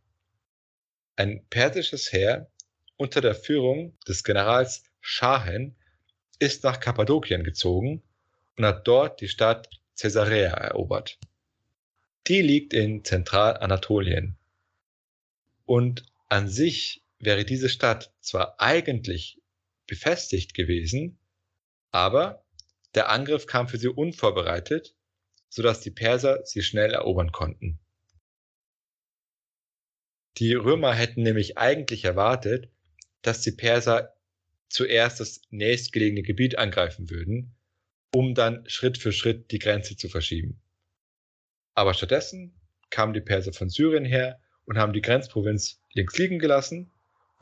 Ein 1.16 1.44
persisches 1.50 2.14
Heer 2.14 2.52
unter 2.98 3.20
der 3.20 3.34
Führung 3.34 3.98
des 4.08 4.24
Generals 4.24 4.84
Shahen 5.02 5.76
ist 6.38 6.64
nach 6.64 6.80
Kappadokien 6.80 7.44
gezogen 7.44 8.04
und 8.58 8.66
hat 8.66 8.88
dort 8.88 9.22
die 9.22 9.28
Stadt 9.28 9.72
Caesarea 9.98 10.52
erobert. 10.52 11.18
Die 12.28 12.44
liegt 12.44 12.74
in 12.76 13.04
Zentralanatolien. 13.04 14.38
Und 15.66 16.06
an 16.30 16.50
sich 16.50 17.04
wäre 17.18 17.44
diese 17.44 17.70
Stadt 17.70 18.14
zwar 18.20 18.62
eigentlich 18.62 19.42
befestigt 19.88 20.54
gewesen, 20.54 21.18
aber 21.90 22.46
der 22.94 23.10
Angriff 23.10 23.48
kam 23.48 23.68
für 23.68 23.80
sie 23.80 23.88
unvorbereitet, 23.88 24.94
sodass 25.54 25.82
die 25.82 25.92
Perser 25.92 26.44
sie 26.46 26.64
schnell 26.64 26.94
erobern 26.94 27.32
konnten. 27.32 27.78
Die 30.38 30.56
Römer 30.56 30.96
hätten 30.96 31.22
nämlich 31.22 31.60
eigentlich 31.60 32.06
erwartet, 32.06 32.72
dass 33.22 33.42
die 33.42 33.52
Perser 33.52 34.16
zuerst 34.68 35.20
das 35.20 35.42
nächstgelegene 35.52 36.24
Gebiet 36.24 36.58
angreifen 36.58 37.12
würden, 37.12 37.54
um 38.16 38.34
dann 38.34 38.68
Schritt 38.68 38.98
für 38.98 39.12
Schritt 39.12 39.52
die 39.52 39.60
Grenze 39.60 39.96
zu 39.96 40.10
verschieben. 40.10 40.60
Aber 41.76 41.94
stattdessen 41.94 42.60
kamen 42.90 43.14
die 43.14 43.22
Perser 43.22 43.54
von 43.54 43.70
Syrien 43.70 44.06
her 44.06 44.42
und 44.66 44.80
haben 44.80 44.94
die 44.94 45.02
Grenzprovinz 45.02 45.80
links 45.94 46.18
liegen 46.18 46.40
gelassen, 46.40 46.90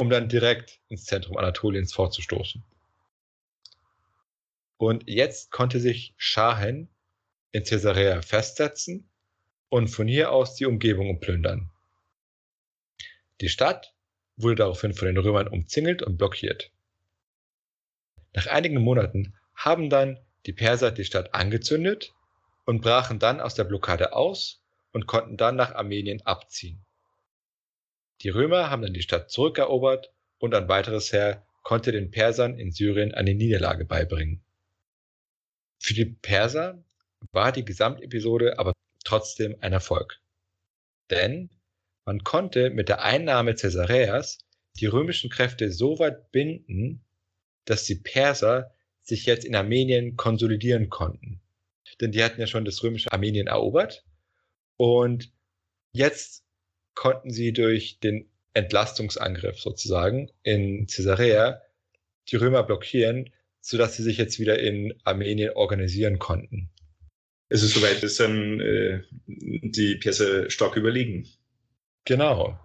um 0.02 0.10
dann 0.10 0.28
direkt 0.28 0.82
ins 0.90 1.06
Zentrum 1.06 1.38
Anatoliens 1.38 1.94
vorzustoßen. 1.94 2.62
Und 4.76 5.10
jetzt 5.10 5.50
konnte 5.52 5.80
sich 5.80 6.14
Shahen 6.18 6.90
in 7.52 7.64
Caesarea 7.64 8.22
festsetzen 8.22 9.10
und 9.70 9.88
von 9.88 10.08
hier 10.08 10.32
aus 10.32 10.56
die 10.56 10.66
Umgebung 10.66 11.20
plündern. 11.20 11.70
Die 13.42 13.50
Stadt 13.50 13.94
wurde 14.38 14.56
daraufhin 14.56 14.94
von 14.94 15.08
den 15.08 15.18
Römern 15.18 15.48
umzingelt 15.48 16.02
und 16.02 16.18
blockiert. 16.18 16.72
Nach 18.34 18.48
einigen 18.48 18.82
Monaten 18.82 19.36
haben 19.56 19.90
dann 19.90 20.20
die 20.46 20.54
Perser 20.54 20.92
die 20.92 21.06
Stadt 21.06 21.34
angezündet 21.34 22.14
und 22.66 22.82
brachen 22.82 23.20
dann 23.20 23.42
aus 23.42 23.56
der 23.56 23.66
Blockade 23.66 24.14
aus 24.14 24.62
und 24.94 25.08
konnten 25.08 25.38
dann 25.38 25.56
nach 25.56 25.76
Armenien 25.76 26.22
abziehen. 26.22 26.84
Die 28.22 28.30
Römer 28.30 28.70
haben 28.70 28.82
dann 28.82 28.94
die 28.94 29.02
Stadt 29.02 29.32
zurückerobert 29.32 30.12
und 30.40 30.54
ein 30.54 30.68
weiteres 30.68 31.12
Heer 31.12 31.46
konnte 31.64 31.92
den 31.92 32.12
Persern 32.12 32.58
in 32.58 32.72
Syrien 32.72 33.14
eine 33.14 33.34
Niederlage 33.34 33.86
beibringen. 33.86 34.44
Für 35.78 35.94
die 35.94 36.06
Perser 36.06 36.84
war 37.32 37.52
die 37.52 37.66
Gesamtepisode 37.66 38.60
aber 38.60 38.74
trotzdem 39.04 39.56
ein 39.62 39.74
Erfolg. 39.74 40.20
Denn 41.10 41.50
man 42.06 42.24
konnte 42.24 42.70
mit 42.70 42.90
der 42.90 43.04
Einnahme 43.04 43.56
Caesareas 43.56 44.40
die 44.80 44.86
römischen 44.88 45.30
Kräfte 45.30 45.72
so 45.72 46.00
weit 46.00 46.32
binden, 46.32 47.04
dass 47.66 47.86
die 47.86 47.96
Perser 47.96 48.74
sich 49.02 49.26
jetzt 49.26 49.46
in 49.46 49.56
Armenien 49.56 50.16
konsolidieren 50.16 50.90
konnten. 50.90 51.42
Denn 52.00 52.12
die 52.12 52.24
hatten 52.24 52.40
ja 52.40 52.48
schon 52.48 52.66
das 52.66 52.82
römische 52.84 53.12
Armenien 53.12 53.48
erobert 53.48 54.04
und 54.78 55.32
jetzt 55.92 56.44
konnten 56.96 57.32
sie 57.32 57.54
durch 57.54 58.00
den 58.00 58.32
Entlastungsangriff 58.54 59.60
sozusagen 59.60 60.32
in 60.44 60.88
Caesarea 60.88 61.62
die 62.30 62.36
Römer 62.36 62.64
blockieren, 62.64 63.32
sodass 63.60 63.96
sie 63.96 64.04
sich 64.04 64.18
jetzt 64.18 64.40
wieder 64.40 64.60
in 64.60 65.00
Armenien 65.04 65.52
organisieren 65.52 66.20
konnten. 66.20 66.70
Also 67.52 67.68
soweit 67.68 68.02
ist 68.02 68.18
dann 68.22 68.62
äh, 68.62 69.04
die 69.28 69.98
Perser 69.98 70.50
stark 70.50 70.78
überlegen. 70.78 71.28
Genau. 72.06 72.58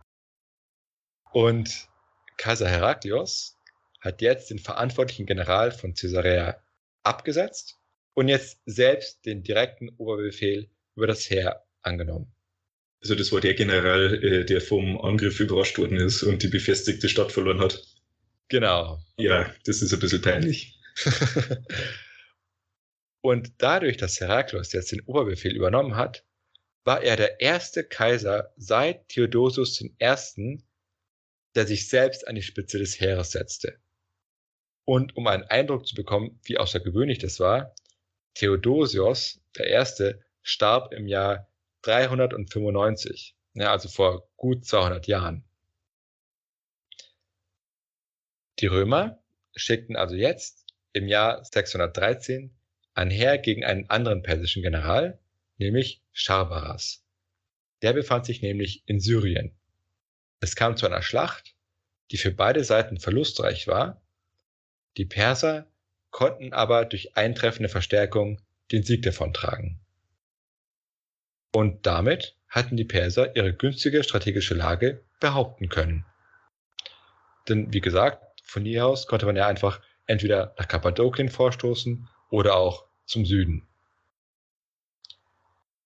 Und 1.33 1.89
Kaiser 2.37 2.69
Heraklios 2.69 3.59
hat 4.01 4.23
jetzt 4.23 4.51
den 4.51 4.61
verantwortlichen 4.61 5.27
General 5.27 5.73
von 5.73 5.95
Caesarea 5.95 6.63
abgesetzt 7.03 7.81
und 8.15 8.29
jetzt 8.29 8.61
selbst 8.65 9.27
den 9.27 9.43
direkten 9.43 9.89
Oberbefehl 9.99 10.71
über 10.95 11.09
das 11.09 11.29
Heer 11.29 11.65
angenommen. 11.83 12.33
Also 13.03 13.17
das 13.17 13.33
war 13.33 13.41
der 13.41 13.55
General, 13.55 14.23
äh, 14.23 14.45
der 14.45 14.61
vom 14.61 15.01
Angriff 15.01 15.41
überrascht 15.41 15.79
worden 15.79 15.99
ist 15.99 16.23
und 16.23 16.45
die 16.45 16.49
befestigte 16.49 17.09
Stadt 17.09 17.33
verloren 17.33 17.61
hat. 17.61 17.83
Genau. 18.49 19.01
Ja, 19.19 19.53
das 19.65 19.83
ist 19.83 19.93
ein 19.93 19.99
bisschen 19.99 20.23
peinlich. 20.23 20.79
und 23.27 23.55
dadurch, 23.59 23.97
dass 23.97 24.21
Heraklos 24.21 24.73
jetzt 24.73 24.93
den 24.93 25.01
Oberbefehl 25.01 25.53
übernommen 25.53 25.97
hat, 25.97 26.25
war 26.85 27.03
er 27.03 27.17
der 27.17 27.41
erste 27.41 27.83
Kaiser 27.83 28.53
seit 28.57 29.09
Theodosius 29.09 29.81
I., 29.81 30.63
der 31.57 31.67
sich 31.67 31.89
selbst 31.89 32.29
an 32.29 32.37
die 32.37 32.43
Spitze 32.43 32.79
des 32.79 33.01
Heeres 33.01 33.33
setzte. 33.33 33.81
Und 34.85 35.17
um 35.17 35.27
einen 35.27 35.43
Eindruck 35.43 35.89
zu 35.89 35.97
bekommen, 35.97 36.39
wie 36.45 36.57
außergewöhnlich 36.57 37.19
das 37.19 37.41
war, 37.41 37.75
Theodosius 38.35 39.41
I. 39.59 40.15
starb 40.43 40.93
im 40.93 41.09
Jahr 41.09 41.49
395, 41.83 43.35
ja, 43.55 43.73
also 43.73 43.89
vor 43.89 44.29
gut 44.37 44.65
200 44.65 45.09
Jahren. 45.09 45.45
Die 48.61 48.69
Römer 48.69 49.21
schickten 49.57 49.97
also 49.97 50.15
jetzt 50.15 50.65
im 50.93 51.09
Jahr 51.09 51.45
613 51.45 52.56
ein 52.97 53.11
Heer 53.11 53.39
gegen 53.39 53.65
einen 53.65 53.89
anderen 53.91 54.23
persischen 54.23 54.63
General, 54.63 55.19
nämlich 55.59 56.03
Scharbaras. 56.13 57.05
Der 57.83 57.93
befand 57.93 58.25
sich 58.25 58.41
nämlich 58.41 58.83
in 58.87 59.01
Syrien. 59.01 59.55
Es 60.41 60.57
kam 60.57 60.77
zu 60.77 60.87
einer 60.87 61.03
Schlacht, 61.03 61.55
die 62.11 62.17
für 62.17 62.31
beide 62.31 62.65
Seiten 62.65 62.99
verlustreich 62.99 63.67
war. 63.69 64.01
Die 64.97 65.05
Perser 65.05 65.67
konnten 66.11 66.55
aber 66.55 66.87
durch 66.87 67.17
eintreffende 67.17 67.69
Verstärkung 67.69 68.41
den 68.73 68.83
Sieg 68.83 69.03
davontragen. 69.03 69.79
Und 71.53 71.87
damit 71.87 72.37
hatten 72.49 72.77
die 72.77 72.85
Perser 72.85 73.37
ihre 73.37 73.53
günstige 73.53 74.05
strategische 74.05 74.55
Lage 74.55 75.05
behaupten 75.21 75.69
können. 75.69 76.07
Denn 77.49 77.73
wie 77.75 77.81
gesagt, 77.81 78.41
von 78.43 78.65
hier 78.65 78.87
aus 78.87 79.07
konnte 79.07 79.27
man 79.27 79.37
ja 79.37 79.47
einfach 79.47 79.83
entweder 80.07 80.55
nach 80.59 80.69
Kappadokien 80.69 81.29
vorstoßen 81.29 82.09
oder 82.31 82.57
auch 82.57 82.87
zum 83.05 83.25
Süden. 83.25 83.67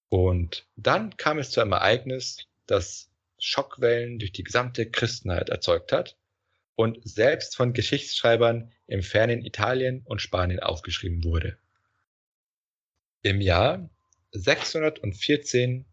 Und 0.08 0.66
dann 0.76 1.16
kam 1.16 1.38
es 1.38 1.50
zu 1.50 1.60
einem 1.60 1.72
Ereignis, 1.72 2.46
das 2.66 3.10
Schockwellen 3.38 4.18
durch 4.18 4.32
die 4.32 4.44
gesamte 4.44 4.90
Christenheit 4.90 5.48
erzeugt 5.48 5.92
hat 5.92 6.16
und 6.74 6.98
selbst 7.08 7.56
von 7.56 7.72
Geschichtsschreibern 7.72 8.72
im 8.86 9.02
fernen 9.02 9.44
Italien 9.44 10.02
und 10.04 10.20
Spanien 10.20 10.60
aufgeschrieben 10.60 11.24
wurde. 11.24 11.58
Im 13.22 13.40
Jahr 13.40 13.88
614 14.32 15.84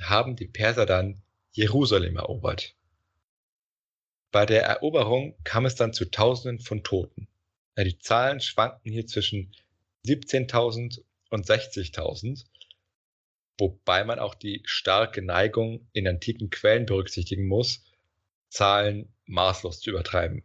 haben 0.00 0.36
die 0.36 0.48
Perser 0.48 0.84
dann 0.84 1.22
Jerusalem 1.52 2.16
erobert. 2.16 2.74
Bei 4.32 4.44
der 4.44 4.64
Eroberung 4.64 5.34
kam 5.44 5.64
es 5.64 5.76
dann 5.76 5.92
zu 5.92 6.10
Tausenden 6.10 6.58
von 6.58 6.82
Toten. 6.82 7.28
die 7.78 7.98
Zahlen 7.98 8.40
schwankten 8.40 8.92
hier 8.92 9.06
zwischen 9.06 9.52
17.000 10.06 11.02
und 11.30 11.46
60.000 11.46 12.44
wobei 13.58 14.04
man 14.04 14.18
auch 14.18 14.34
die 14.34 14.62
starke 14.64 15.22
Neigung 15.22 15.88
in 15.92 16.06
antiken 16.06 16.50
Quellen 16.50 16.86
berücksichtigen 16.86 17.46
muss, 17.46 17.84
Zahlen 18.48 19.12
maßlos 19.26 19.80
zu 19.80 19.90
übertreiben. 19.90 20.44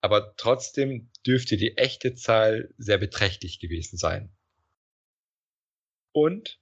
Aber 0.00 0.36
trotzdem 0.36 1.10
dürfte 1.26 1.56
die 1.56 1.76
echte 1.76 2.14
Zahl 2.14 2.72
sehr 2.78 2.98
beträchtlich 2.98 3.58
gewesen 3.58 3.96
sein. 3.96 4.30
Und 6.12 6.60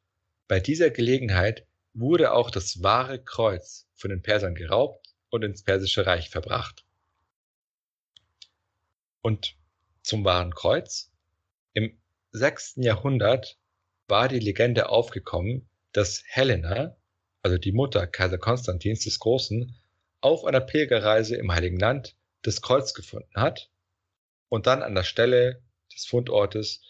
bei 0.49 0.61
dieser 0.61 0.91
Gelegenheit 0.91 1.67
wurde 1.93 2.33
auch 2.33 2.51
das 2.51 2.83
wahre 2.83 3.23
Kreuz 3.23 3.89
von 3.95 4.11
den 4.11 4.23
Persern 4.23 4.55
geraubt 4.55 5.15
und 5.29 5.43
ins 5.43 5.63
Persische 5.63 6.07
Reich 6.07 6.31
verbracht. 6.31 6.87
Und 9.21 9.57
zum 10.03 10.25
wahren 10.25 10.55
Kreuz. 10.55 11.12
Im 11.75 11.99
sechsten 12.33 12.83
Jahrhundert 12.83 13.59
war 14.09 14.29
die 14.29 14.39
Legende 14.39 14.89
aufgekommen, 14.89 15.69
dass 15.93 16.23
Helena, 16.27 16.97
also 17.43 17.59
die 17.59 17.73
Mutter 17.73 18.07
Kaiser 18.07 18.39
Konstantins 18.39 19.05
des 19.05 19.19
Großen, 19.19 19.75
auf 20.21 20.45
einer 20.45 20.61
Pilgerreise 20.61 21.37
im 21.37 21.53
Heiligen 21.53 21.79
Land 21.79 22.17
das 22.43 22.63
Kreuz 22.63 22.95
gefunden 22.95 23.35
hat 23.35 23.71
und 24.49 24.67
dann 24.67 24.83
an 24.83 24.95
der 24.95 25.05
Stelle 25.05 25.63
des 25.95 26.05
Fundortes 26.07 26.83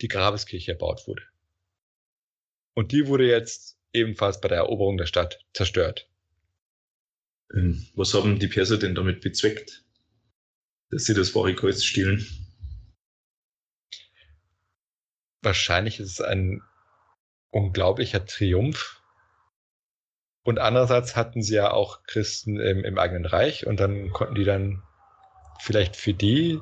die 0.00 0.08
Grabeskirche 0.08 0.72
erbaut 0.72 1.06
wurde. 1.06 1.22
Und 2.74 2.92
die 2.92 3.06
wurde 3.06 3.26
jetzt 3.26 3.78
ebenfalls 3.92 4.40
bei 4.40 4.48
der 4.48 4.58
Eroberung 4.58 4.98
der 4.98 5.06
Stadt 5.06 5.40
zerstört. 5.54 6.08
Ähm, 7.54 7.86
was 7.94 8.12
haben 8.12 8.38
die 8.38 8.48
Perser 8.48 8.78
denn 8.78 8.94
damit 8.94 9.22
bezweckt, 9.22 9.84
dass 10.90 11.04
sie 11.04 11.14
das 11.14 11.34
wahre 11.34 11.54
Kreuz 11.54 11.82
stehlen? 11.82 12.45
Wahrscheinlich 15.46 16.00
ist 16.00 16.10
es 16.10 16.20
ein 16.20 16.60
unglaublicher 17.50 18.26
Triumph. 18.26 19.00
Und 20.42 20.58
andererseits 20.58 21.14
hatten 21.14 21.40
sie 21.40 21.54
ja 21.54 21.70
auch 21.70 22.02
Christen 22.02 22.58
im, 22.58 22.84
im 22.84 22.98
eigenen 22.98 23.26
Reich 23.26 23.64
und 23.64 23.78
dann 23.78 24.10
konnten 24.10 24.34
die 24.34 24.44
dann 24.44 24.82
vielleicht 25.60 25.94
für 25.94 26.14
die 26.14 26.60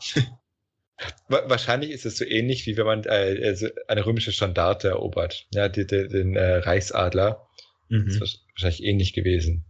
Wahrscheinlich 1.28 1.90
ist 1.90 2.06
es 2.06 2.16
so 2.16 2.24
ähnlich, 2.24 2.66
wie 2.66 2.76
wenn 2.76 2.86
man 2.86 3.04
äh, 3.04 3.40
also 3.44 3.68
eine 3.86 4.04
römische 4.04 4.32
Standarte 4.32 4.88
erobert. 4.88 5.46
Ja, 5.52 5.68
die, 5.68 5.86
die, 5.86 6.08
den 6.08 6.34
äh, 6.34 6.56
Reichsadler. 6.56 7.46
Mhm. 7.88 8.06
Das 8.06 8.16
ist 8.16 8.44
wahrscheinlich 8.54 8.82
ähnlich 8.82 9.12
gewesen. 9.12 9.64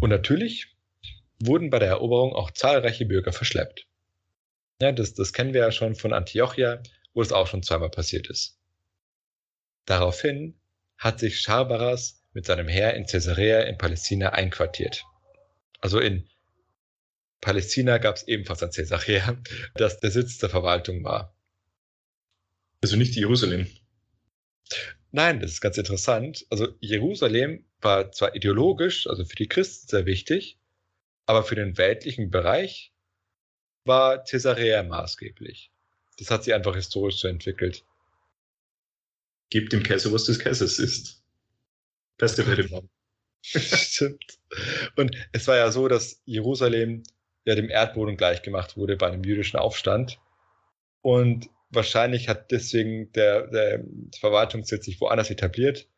Und 0.00 0.10
natürlich 0.10 0.76
wurden 1.42 1.70
bei 1.70 1.78
der 1.78 1.88
Eroberung 1.88 2.32
auch 2.32 2.50
zahlreiche 2.52 3.06
Bürger 3.06 3.32
verschleppt. 3.32 3.86
Ja, 4.80 4.92
das, 4.92 5.14
das 5.14 5.32
kennen 5.32 5.54
wir 5.54 5.62
ja 5.62 5.72
schon 5.72 5.96
von 5.96 6.12
Antiochia, 6.12 6.82
wo 7.12 7.22
es 7.22 7.32
auch 7.32 7.48
schon 7.48 7.62
zweimal 7.62 7.90
passiert 7.90 8.28
ist. 8.28 8.58
Daraufhin 9.86 10.60
hat 10.96 11.18
sich 11.18 11.40
Scharbaras 11.40 12.24
mit 12.32 12.46
seinem 12.46 12.68
Heer 12.68 12.94
in 12.94 13.06
Caesarea 13.06 13.62
in 13.62 13.78
Palästina 13.78 14.30
einquartiert. 14.30 15.04
Also 15.80 15.98
in 15.98 16.28
Palästina 17.40 17.98
gab 17.98 18.16
es 18.16 18.28
ebenfalls 18.28 18.62
ein 18.62 18.70
Caesarea, 18.70 19.36
das 19.74 19.98
der 20.00 20.10
Sitz 20.10 20.38
der 20.38 20.50
Verwaltung 20.50 21.02
war. 21.02 21.34
Also 22.82 22.96
nicht 22.96 23.16
Jerusalem. 23.16 23.66
Nein, 25.10 25.40
das 25.40 25.52
ist 25.52 25.60
ganz 25.60 25.78
interessant. 25.78 26.46
Also 26.50 26.68
Jerusalem 26.80 27.64
war 27.80 28.12
zwar 28.12 28.36
ideologisch, 28.36 29.06
also 29.08 29.24
für 29.24 29.36
die 29.36 29.48
Christen 29.48 29.88
sehr 29.88 30.06
wichtig, 30.06 30.58
aber 31.26 31.42
für 31.42 31.54
den 31.54 31.78
weltlichen 31.78 32.30
Bereich 32.30 32.92
war 33.88 34.22
Caesarea 34.22 34.84
maßgeblich. 34.84 35.72
Das 36.18 36.30
hat 36.30 36.44
sich 36.44 36.54
einfach 36.54 36.76
historisch 36.76 37.18
so 37.18 37.26
entwickelt. 37.26 37.84
Gebt 39.50 39.72
dem 39.72 39.82
Kaiser, 39.82 40.12
was 40.12 40.24
des 40.24 40.38
Kaisers 40.38 40.78
ist. 40.78 41.24
Beste 42.18 42.46
Rede. 42.46 42.88
Stimmt. 43.42 44.38
Und 44.96 45.16
es 45.32 45.48
war 45.48 45.56
ja 45.56 45.72
so, 45.72 45.88
dass 45.88 46.20
Jerusalem 46.24 47.02
ja 47.44 47.54
dem 47.54 47.70
Erdboden 47.70 48.16
gleichgemacht 48.16 48.76
wurde 48.76 48.96
bei 48.96 49.08
einem 49.08 49.24
jüdischen 49.24 49.58
Aufstand. 49.58 50.20
Und 51.00 51.48
wahrscheinlich 51.70 52.28
hat 52.28 52.50
deswegen 52.50 53.12
der, 53.12 53.46
der 53.46 53.84
Verwaltungssitz 54.18 54.84
sich 54.84 55.00
woanders 55.00 55.30
etabliert 55.30 55.88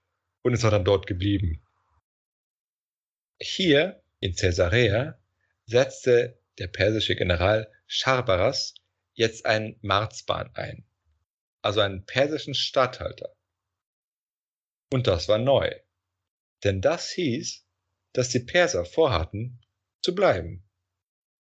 und 0.43 0.53
ist 0.53 0.65
auch 0.65 0.71
dann 0.71 0.85
dort 0.85 1.07
geblieben. 1.07 1.61
Hier 3.41 4.03
in 4.21 4.35
Caesarea 4.35 5.19
setzte 5.67 6.39
der 6.59 6.69
persische 6.69 7.17
General 7.17 7.71
Scharbaras 7.93 8.75
jetzt 9.15 9.47
einen 9.47 9.77
Marzban 9.83 10.49
ein, 10.55 10.85
also 11.61 11.81
einen 11.81 12.07
persischen 12.07 12.55
Statthalter. 12.55 13.35
Und 14.93 15.09
das 15.09 15.27
war 15.27 15.39
neu, 15.39 15.75
denn 16.63 16.81
das 16.81 17.11
hieß, 17.11 17.67
dass 18.13 18.29
die 18.29 18.39
Perser 18.39 18.85
vorhatten, 18.85 19.61
zu 20.03 20.15
bleiben 20.15 20.63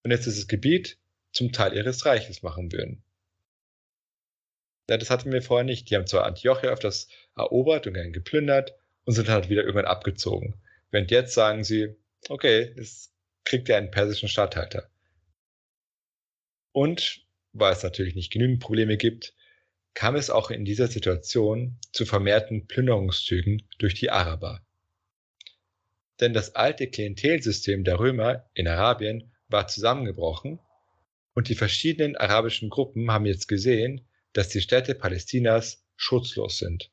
und 0.04 0.10
jetzt 0.10 0.26
dieses 0.26 0.48
Gebiet 0.48 0.98
zum 1.34 1.52
Teil 1.52 1.74
ihres 1.74 2.08
Reiches 2.08 2.42
machen 2.42 2.72
würden. 2.72 3.04
Ja, 4.90 4.98
das 4.98 5.12
hatten 5.12 5.32
wir 5.32 5.44
vorher 5.44 5.64
nicht. 5.64 5.90
Die 5.90 5.96
haben 5.96 6.08
zwar 6.08 6.26
Antiochia 6.26 6.72
öfters 6.72 7.10
erobert 7.38 7.86
und 7.86 7.94
gern 7.94 8.12
geplündert 8.12 8.74
und 9.06 9.14
sind 9.14 9.30
halt 9.30 9.50
wieder 9.50 9.62
irgendwann 9.62 9.86
abgezogen. 9.86 10.60
Während 10.90 11.12
jetzt 11.12 11.36
sagen 11.36 11.64
sie, 11.64 11.96
okay, 12.28 12.74
es 12.76 13.14
kriegt 13.46 13.70
ihr 13.70 13.78
einen 13.78 13.92
persischen 13.92 14.28
Statthalter. 14.28 14.90
Und 16.72 17.26
weil 17.54 17.74
es 17.74 17.84
natürlich 17.84 18.16
nicht 18.16 18.32
genügend 18.32 18.60
Probleme 18.60 18.98
gibt, 18.98 19.34
kam 19.94 20.16
es 20.16 20.30
auch 20.30 20.52
in 20.52 20.66
dieser 20.66 20.88
Situation 20.88 21.78
zu 21.92 22.06
vermehrten 22.06 22.68
Plünderungszügen 22.68 23.68
durch 23.80 23.96
die 23.96 24.12
Araber. 24.12 24.62
Denn 26.20 26.34
das 26.34 26.56
alte 26.56 26.88
Klientelsystem 26.88 27.84
der 27.84 28.00
Römer 28.00 28.50
in 28.54 28.68
Arabien 28.68 29.32
war 29.48 29.68
zusammengebrochen 29.68 30.60
und 31.34 31.50
die 31.50 31.56
verschiedenen 31.56 32.16
arabischen 32.16 32.70
Gruppen 32.70 33.12
haben 33.12 33.26
jetzt 33.26 33.48
gesehen, 33.48 34.08
dass 34.34 34.50
die 34.50 34.62
Städte 34.62 34.96
Palästinas 34.96 35.84
schutzlos 35.96 36.58
sind. 36.58 36.92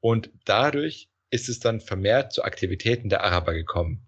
Und 0.00 0.30
dadurch 0.44 1.08
ist 1.30 1.48
es 1.48 1.58
dann 1.58 1.80
vermehrt 1.80 2.32
zu 2.32 2.44
Aktivitäten 2.44 3.08
der 3.08 3.24
Araber 3.24 3.54
gekommen. 3.54 4.06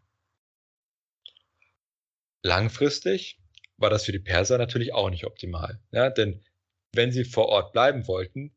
Langfristig 2.42 3.38
war 3.78 3.90
das 3.90 4.04
für 4.04 4.12
die 4.12 4.18
Perser 4.18 4.58
natürlich 4.58 4.94
auch 4.94 5.10
nicht 5.10 5.26
optimal, 5.26 5.80
ja, 5.92 6.10
denn 6.10 6.42
wenn 6.92 7.12
sie 7.12 7.24
vor 7.24 7.46
Ort 7.46 7.72
bleiben 7.72 8.06
wollten, 8.08 8.52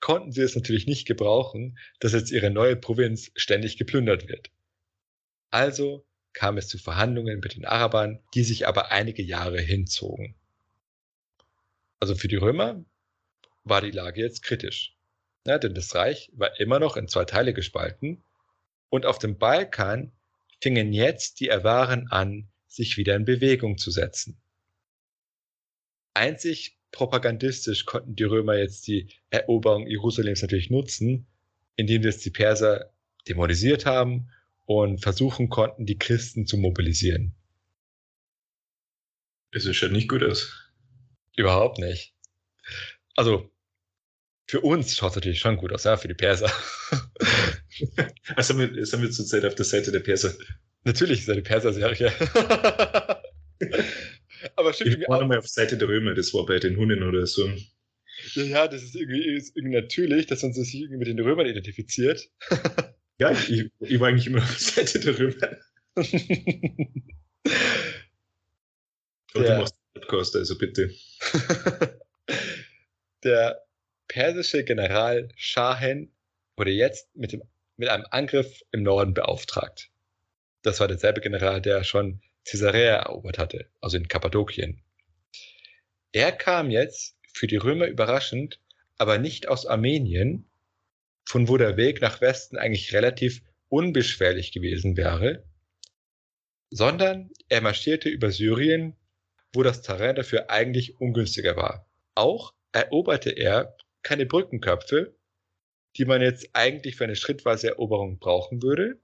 konnten 0.00 0.32
sie 0.32 0.42
es 0.42 0.54
natürlich 0.54 0.86
nicht 0.86 1.06
gebrauchen, 1.06 1.78
dass 2.00 2.12
jetzt 2.12 2.30
ihre 2.30 2.50
neue 2.50 2.76
Provinz 2.76 3.30
ständig 3.34 3.78
geplündert 3.78 4.28
wird. 4.28 4.50
Also 5.50 6.04
kam 6.32 6.58
es 6.58 6.68
zu 6.68 6.78
Verhandlungen 6.78 7.40
mit 7.40 7.56
den 7.56 7.64
Arabern, 7.64 8.20
die 8.34 8.44
sich 8.44 8.66
aber 8.66 8.92
einige 8.92 9.22
Jahre 9.22 9.60
hinzogen. 9.60 10.34
Also 11.98 12.14
für 12.14 12.28
die 12.28 12.36
Römer 12.36 12.84
war 13.64 13.80
die 13.80 13.90
Lage 13.90 14.20
jetzt 14.20 14.42
kritisch, 14.42 14.96
ja, 15.46 15.58
denn 15.58 15.74
das 15.74 15.94
Reich 15.94 16.30
war 16.34 16.60
immer 16.60 16.78
noch 16.78 16.96
in 16.96 17.08
zwei 17.08 17.24
Teile 17.24 17.54
gespalten 17.54 18.22
und 18.90 19.06
auf 19.06 19.18
dem 19.18 19.38
Balkan 19.38 20.12
fingen 20.60 20.92
jetzt 20.92 21.40
die 21.40 21.50
Awaren 21.50 22.08
an, 22.10 22.48
sich 22.66 22.96
wieder 22.96 23.16
in 23.16 23.24
Bewegung 23.24 23.78
zu 23.78 23.90
setzen. 23.90 24.38
Einzig 26.16 26.78
propagandistisch 26.92 27.84
konnten 27.84 28.16
die 28.16 28.24
Römer 28.24 28.56
jetzt 28.56 28.86
die 28.86 29.08
Eroberung 29.30 29.86
Jerusalems 29.86 30.42
natürlich 30.42 30.70
nutzen, 30.70 31.26
indem 31.76 32.02
sie 32.02 32.08
jetzt 32.08 32.24
die 32.24 32.30
Perser 32.30 32.92
dämonisiert 33.28 33.84
haben 33.84 34.30
und 34.64 35.02
versuchen 35.02 35.48
konnten, 35.50 35.84
die 35.84 35.98
Christen 35.98 36.46
zu 36.46 36.56
mobilisieren. 36.56 37.34
Es 39.50 39.74
schaut 39.76 39.92
nicht 39.92 40.08
gut 40.08 40.22
aus. 40.22 40.52
Überhaupt 41.36 41.78
nicht. 41.78 42.14
Also, 43.14 43.50
für 44.46 44.60
uns 44.60 44.96
schaut 44.96 45.10
es 45.10 45.16
natürlich 45.16 45.40
schon 45.40 45.56
gut 45.56 45.72
aus, 45.72 45.84
ja, 45.84 45.96
für 45.96 46.08
die 46.08 46.14
Perser. 46.14 46.50
also 48.36 48.54
sind 48.54 48.74
wir, 48.74 48.86
sind 48.86 49.02
wir 49.02 49.10
zurzeit 49.10 49.44
auf 49.44 49.54
der 49.54 49.64
Seite 49.64 49.92
der 49.92 50.00
Perser. 50.00 50.32
Natürlich 50.84 51.20
ist 51.20 51.28
er 51.28 51.34
die 51.34 51.42
Perser-Serie. 51.42 52.12
Aber 54.56 54.72
stimmt 54.72 54.98
ich 54.98 55.08
war 55.08 55.20
nochmal 55.20 55.38
auf 55.38 55.48
Seite 55.48 55.76
der 55.76 55.88
Römer, 55.88 56.14
das 56.14 56.32
war 56.32 56.46
bei 56.46 56.58
den 56.58 56.76
Hunden 56.76 57.02
oder 57.02 57.26
so. 57.26 57.48
Ja, 58.34 58.42
ja 58.42 58.68
das 58.68 58.82
ist 58.82 58.94
irgendwie, 58.94 59.24
ist 59.24 59.56
irgendwie 59.56 59.76
natürlich, 59.76 60.26
dass 60.26 60.42
man 60.42 60.52
sich 60.52 60.74
irgendwie 60.74 60.98
mit 60.98 61.08
den 61.08 61.20
Römern 61.20 61.46
identifiziert. 61.46 62.28
Ja, 63.18 63.30
ich, 63.30 63.70
ich 63.80 63.98
war 63.98 64.08
eigentlich 64.08 64.26
immer 64.26 64.42
auf 64.42 64.58
Seite 64.58 65.00
der 65.00 65.18
Römer. 65.18 65.56
Aber 69.32 69.46
ja. 69.46 69.54
du 69.54 69.60
machst 69.60 69.74
Podcast, 69.94 70.36
also 70.36 70.58
bitte. 70.58 70.90
der 73.24 73.64
persische 74.08 74.64
General 74.64 75.28
Shahen 75.36 76.12
wurde 76.56 76.72
jetzt 76.72 77.14
mit, 77.16 77.32
dem, 77.32 77.42
mit 77.76 77.88
einem 77.88 78.04
Angriff 78.10 78.62
im 78.72 78.82
Norden 78.82 79.14
beauftragt. 79.14 79.90
Das 80.62 80.80
war 80.80 80.88
derselbe 80.88 81.22
General, 81.22 81.62
der 81.62 81.84
schon 81.84 82.20
Caesarea 82.46 82.96
erobert 82.96 83.38
hatte, 83.38 83.66
also 83.80 83.96
in 83.96 84.08
Kappadokien. 84.08 84.80
Er 86.12 86.32
kam 86.32 86.70
jetzt 86.70 87.16
für 87.32 87.46
die 87.46 87.56
Römer 87.56 87.86
überraschend, 87.86 88.60
aber 88.98 89.18
nicht 89.18 89.48
aus 89.48 89.66
Armenien, 89.66 90.48
von 91.24 91.48
wo 91.48 91.56
der 91.56 91.76
Weg 91.76 92.00
nach 92.00 92.20
Westen 92.20 92.56
eigentlich 92.56 92.94
relativ 92.94 93.42
unbeschwerlich 93.68 94.52
gewesen 94.52 94.96
wäre, 94.96 95.44
sondern 96.70 97.30
er 97.48 97.60
marschierte 97.60 98.08
über 98.08 98.30
Syrien, 98.30 98.96
wo 99.52 99.62
das 99.62 99.82
Terrain 99.82 100.16
dafür 100.16 100.50
eigentlich 100.50 101.00
ungünstiger 101.00 101.56
war. 101.56 101.86
Auch 102.14 102.54
eroberte 102.72 103.30
er 103.30 103.76
keine 104.02 104.24
Brückenköpfe, 104.24 105.14
die 105.96 106.04
man 106.04 106.22
jetzt 106.22 106.50
eigentlich 106.52 106.96
für 106.96 107.04
eine 107.04 107.16
schrittweise 107.16 107.68
Eroberung 107.68 108.18
brauchen 108.18 108.62
würde, 108.62 108.98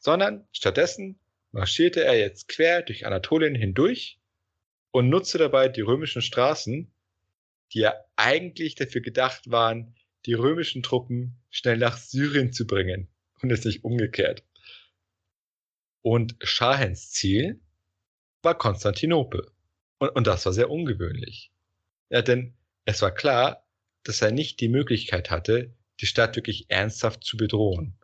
sondern 0.00 0.46
stattdessen 0.52 1.18
marschierte 1.56 2.04
er 2.04 2.18
jetzt 2.18 2.48
quer 2.48 2.82
durch 2.82 3.06
Anatolien 3.06 3.54
hindurch 3.54 4.20
und 4.90 5.08
nutzte 5.08 5.38
dabei 5.38 5.68
die 5.68 5.80
römischen 5.80 6.20
Straßen, 6.20 6.92
die 7.72 7.78
ja 7.78 7.94
eigentlich 8.14 8.74
dafür 8.74 9.00
gedacht 9.00 9.50
waren, 9.50 9.94
die 10.26 10.34
römischen 10.34 10.82
Truppen 10.82 11.40
schnell 11.50 11.78
nach 11.78 11.96
Syrien 11.96 12.52
zu 12.52 12.66
bringen 12.66 13.08
und 13.40 13.50
es 13.50 13.64
nicht 13.64 13.84
umgekehrt. 13.84 14.44
Und 16.02 16.36
Schahens 16.42 17.10
Ziel 17.12 17.58
war 18.42 18.58
Konstantinopel. 18.58 19.50
Und, 19.98 20.10
und 20.10 20.26
das 20.26 20.44
war 20.44 20.52
sehr 20.52 20.70
ungewöhnlich. 20.70 21.52
Ja, 22.10 22.20
denn 22.20 22.54
es 22.84 23.00
war 23.00 23.14
klar, 23.14 23.66
dass 24.02 24.20
er 24.20 24.30
nicht 24.30 24.60
die 24.60 24.68
Möglichkeit 24.68 25.30
hatte, 25.30 25.74
die 26.00 26.06
Stadt 26.06 26.36
wirklich 26.36 26.66
ernsthaft 26.68 27.24
zu 27.24 27.38
bedrohen. 27.38 27.96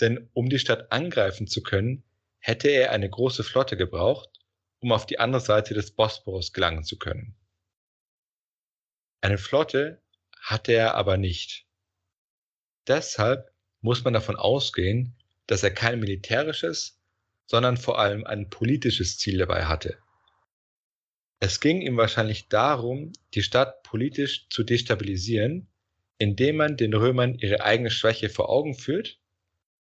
Denn 0.00 0.30
um 0.32 0.48
die 0.48 0.58
Stadt 0.58 0.90
angreifen 0.90 1.46
zu 1.46 1.62
können, 1.62 2.02
hätte 2.46 2.68
er 2.68 2.92
eine 2.92 3.08
große 3.08 3.42
Flotte 3.42 3.74
gebraucht, 3.74 4.28
um 4.80 4.92
auf 4.92 5.06
die 5.06 5.18
andere 5.18 5.40
Seite 5.40 5.72
des 5.72 5.92
Bosporus 5.92 6.52
gelangen 6.52 6.84
zu 6.84 6.98
können. 6.98 7.34
Eine 9.22 9.38
Flotte 9.38 10.02
hatte 10.42 10.72
er 10.72 10.94
aber 10.94 11.16
nicht. 11.16 11.66
Deshalb 12.86 13.50
muss 13.80 14.04
man 14.04 14.12
davon 14.12 14.36
ausgehen, 14.36 15.16
dass 15.46 15.62
er 15.62 15.70
kein 15.70 16.00
militärisches, 16.00 17.00
sondern 17.46 17.78
vor 17.78 17.98
allem 17.98 18.26
ein 18.26 18.50
politisches 18.50 19.16
Ziel 19.16 19.38
dabei 19.38 19.64
hatte. 19.64 19.96
Es 21.40 21.60
ging 21.60 21.80
ihm 21.80 21.96
wahrscheinlich 21.96 22.48
darum, 22.48 23.14
die 23.32 23.42
Stadt 23.42 23.82
politisch 23.84 24.50
zu 24.50 24.64
destabilisieren, 24.64 25.66
indem 26.18 26.56
man 26.56 26.76
den 26.76 26.92
Römern 26.92 27.38
ihre 27.38 27.62
eigene 27.62 27.90
Schwäche 27.90 28.28
vor 28.28 28.50
Augen 28.50 28.74
führt 28.74 29.18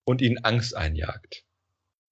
und 0.03 0.21
ihnen 0.21 0.43
Angst 0.43 0.75
einjagt. 0.75 1.45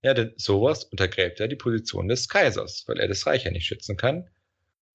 Ja, 0.03 0.13
denn 0.13 0.33
sowas 0.37 0.83
untergräbt 0.85 1.39
ja 1.39 1.47
die 1.47 1.55
Position 1.55 2.07
des 2.07 2.29
Kaisers, 2.29 2.83
weil 2.87 2.99
er 2.99 3.07
das 3.07 3.25
Reich 3.25 3.45
ja 3.45 3.51
nicht 3.51 3.65
schützen 3.65 3.97
kann. 3.97 4.29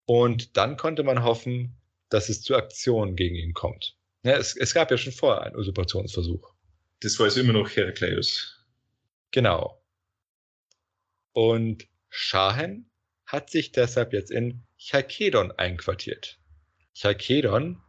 Und 0.07 0.57
dann 0.57 0.77
konnte 0.77 1.03
man 1.03 1.23
hoffen, 1.23 1.77
dass 2.09 2.29
es 2.29 2.43
zu 2.43 2.55
Aktionen 2.57 3.17
gegen 3.17 3.35
ihn 3.35 3.55
kommt. 3.55 3.97
Ja, 4.25 4.37
es, 4.37 4.57
es 4.57 4.75
gab 4.75 4.91
ja 4.91 4.99
schon 4.99 5.13
vorher 5.13 5.43
einen 5.43 5.57
Usurpationsversuch. 5.57 6.53
Das 7.01 7.19
war 7.19 7.27
es 7.27 7.37
immer 7.37 7.53
noch 7.53 7.69
Herakleius. 7.71 8.65
Genau. 9.33 9.83
Und 11.33 11.89
Schahen 12.11 12.91
hat 13.27 13.51
sich 13.51 13.73
deshalb 13.73 14.13
jetzt 14.13 14.31
in 14.31 14.63
Chalkedon 14.77 15.51
einquartiert. 15.53 16.39
Chalkedon 16.95 17.81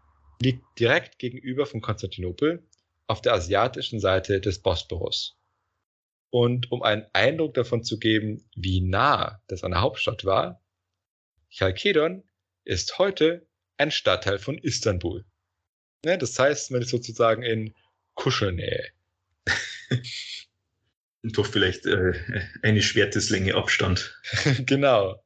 liegt 0.42 0.64
direkt 0.80 1.20
gegenüber 1.20 1.66
von 1.66 1.82
Konstantinopel 1.82 2.66
auf 3.08 3.22
der 3.22 3.34
asiatischen 3.34 4.00
Seite 4.00 4.40
des 4.40 4.62
Bosporus. 4.62 5.38
Und 6.34 6.72
um 6.72 6.82
einen 6.82 7.06
Eindruck 7.14 7.54
davon 7.54 7.84
zu 7.84 8.00
geben, 8.00 8.44
wie 8.56 8.82
nah 8.82 9.40
das 9.46 9.64
an 9.64 9.70
der 9.70 9.82
Hauptstadt 9.82 10.26
war, 10.26 10.64
Chalkedon 11.52 12.24
ist 12.64 12.98
heute 12.98 13.46
ein 13.78 13.92
Stadtteil 13.92 14.40
von 14.40 14.58
Istanbul. 14.58 15.26
Ja, 16.04 16.18
das 16.18 16.40
heißt, 16.40 16.72
man 16.72 16.82
ist 16.82 16.90
sozusagen 16.90 17.44
in 17.44 17.76
Kuschelnähe. 18.16 18.90
Doch 21.22 21.46
vielleicht 21.46 21.86
äh, 21.86 22.14
eine 22.64 22.82
Schwerteslänge 22.82 23.54
Abstand. 23.54 24.20
genau. 24.66 25.24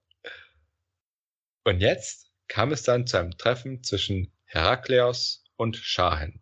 Und 1.63 1.79
jetzt 1.79 2.33
kam 2.49 2.73
es 2.73 2.83
dann 2.83 3.07
zu 3.07 3.17
einem 3.17 3.37
Treffen 3.37 3.81
zwischen 3.81 4.33
Herakleos 4.43 5.45
und 5.55 5.77
Schahen. 5.77 6.41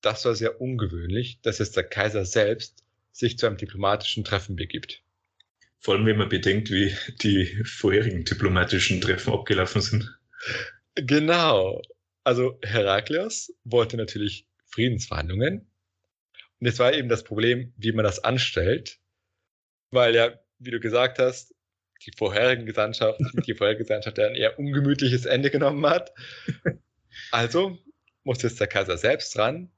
Das 0.00 0.24
war 0.24 0.34
sehr 0.34 0.60
ungewöhnlich, 0.60 1.40
dass 1.42 1.60
jetzt 1.60 1.76
der 1.76 1.84
Kaiser 1.84 2.24
selbst 2.24 2.84
sich 3.12 3.38
zu 3.38 3.46
einem 3.46 3.56
diplomatischen 3.56 4.24
Treffen 4.24 4.56
begibt. 4.56 5.02
Vor 5.80 5.94
allem, 5.94 6.06
wenn 6.06 6.16
man 6.18 6.28
bedenkt, 6.28 6.70
wie 6.70 6.94
die 7.22 7.46
vorherigen 7.64 8.24
diplomatischen 8.24 9.00
Treffen 9.00 9.32
abgelaufen 9.32 9.80
sind. 9.80 10.18
Genau. 10.94 11.80
Also 12.24 12.58
Herakleos 12.62 13.54
wollte 13.64 13.96
natürlich 13.96 14.46
Friedensverhandlungen 14.66 15.68
und 16.60 16.66
jetzt 16.66 16.78
war 16.78 16.92
eben 16.92 17.08
das 17.08 17.24
Problem, 17.24 17.72
wie 17.76 17.92
man 17.92 18.04
das 18.04 18.22
anstellt, 18.22 18.98
weil 19.90 20.14
ja, 20.14 20.38
wie 20.58 20.72
du 20.72 20.80
gesagt 20.80 21.18
hast, 21.18 21.54
die 22.04 22.12
vorherigen 22.16 22.66
Gesandtschaft, 22.66 23.20
die 23.46 23.54
vorherige 23.54 23.84
Gesandtschaft 23.84 24.18
ein 24.18 24.34
eher 24.34 24.58
ungemütliches 24.58 25.24
Ende 25.24 25.50
genommen 25.50 25.86
hat. 25.86 26.12
Also 27.30 27.78
muss 28.24 28.42
jetzt 28.42 28.60
der 28.60 28.66
Kaiser 28.66 28.98
selbst 28.98 29.38
ran, 29.38 29.70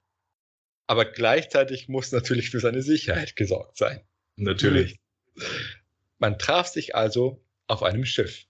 aber 0.91 1.05
gleichzeitig 1.05 1.89
muss 1.89 2.11
natürlich 2.11 2.51
für 2.51 2.59
seine 2.59 2.83
Sicherheit 2.83 3.37
gesorgt 3.37 3.77
sein. 3.77 4.01
Natürlich. 4.35 4.99
Man 6.19 6.37
traf 6.37 6.67
sich 6.67 6.97
also 6.97 7.45
auf 7.69 7.85
einem 7.85 8.05
Schiff. 8.05 8.47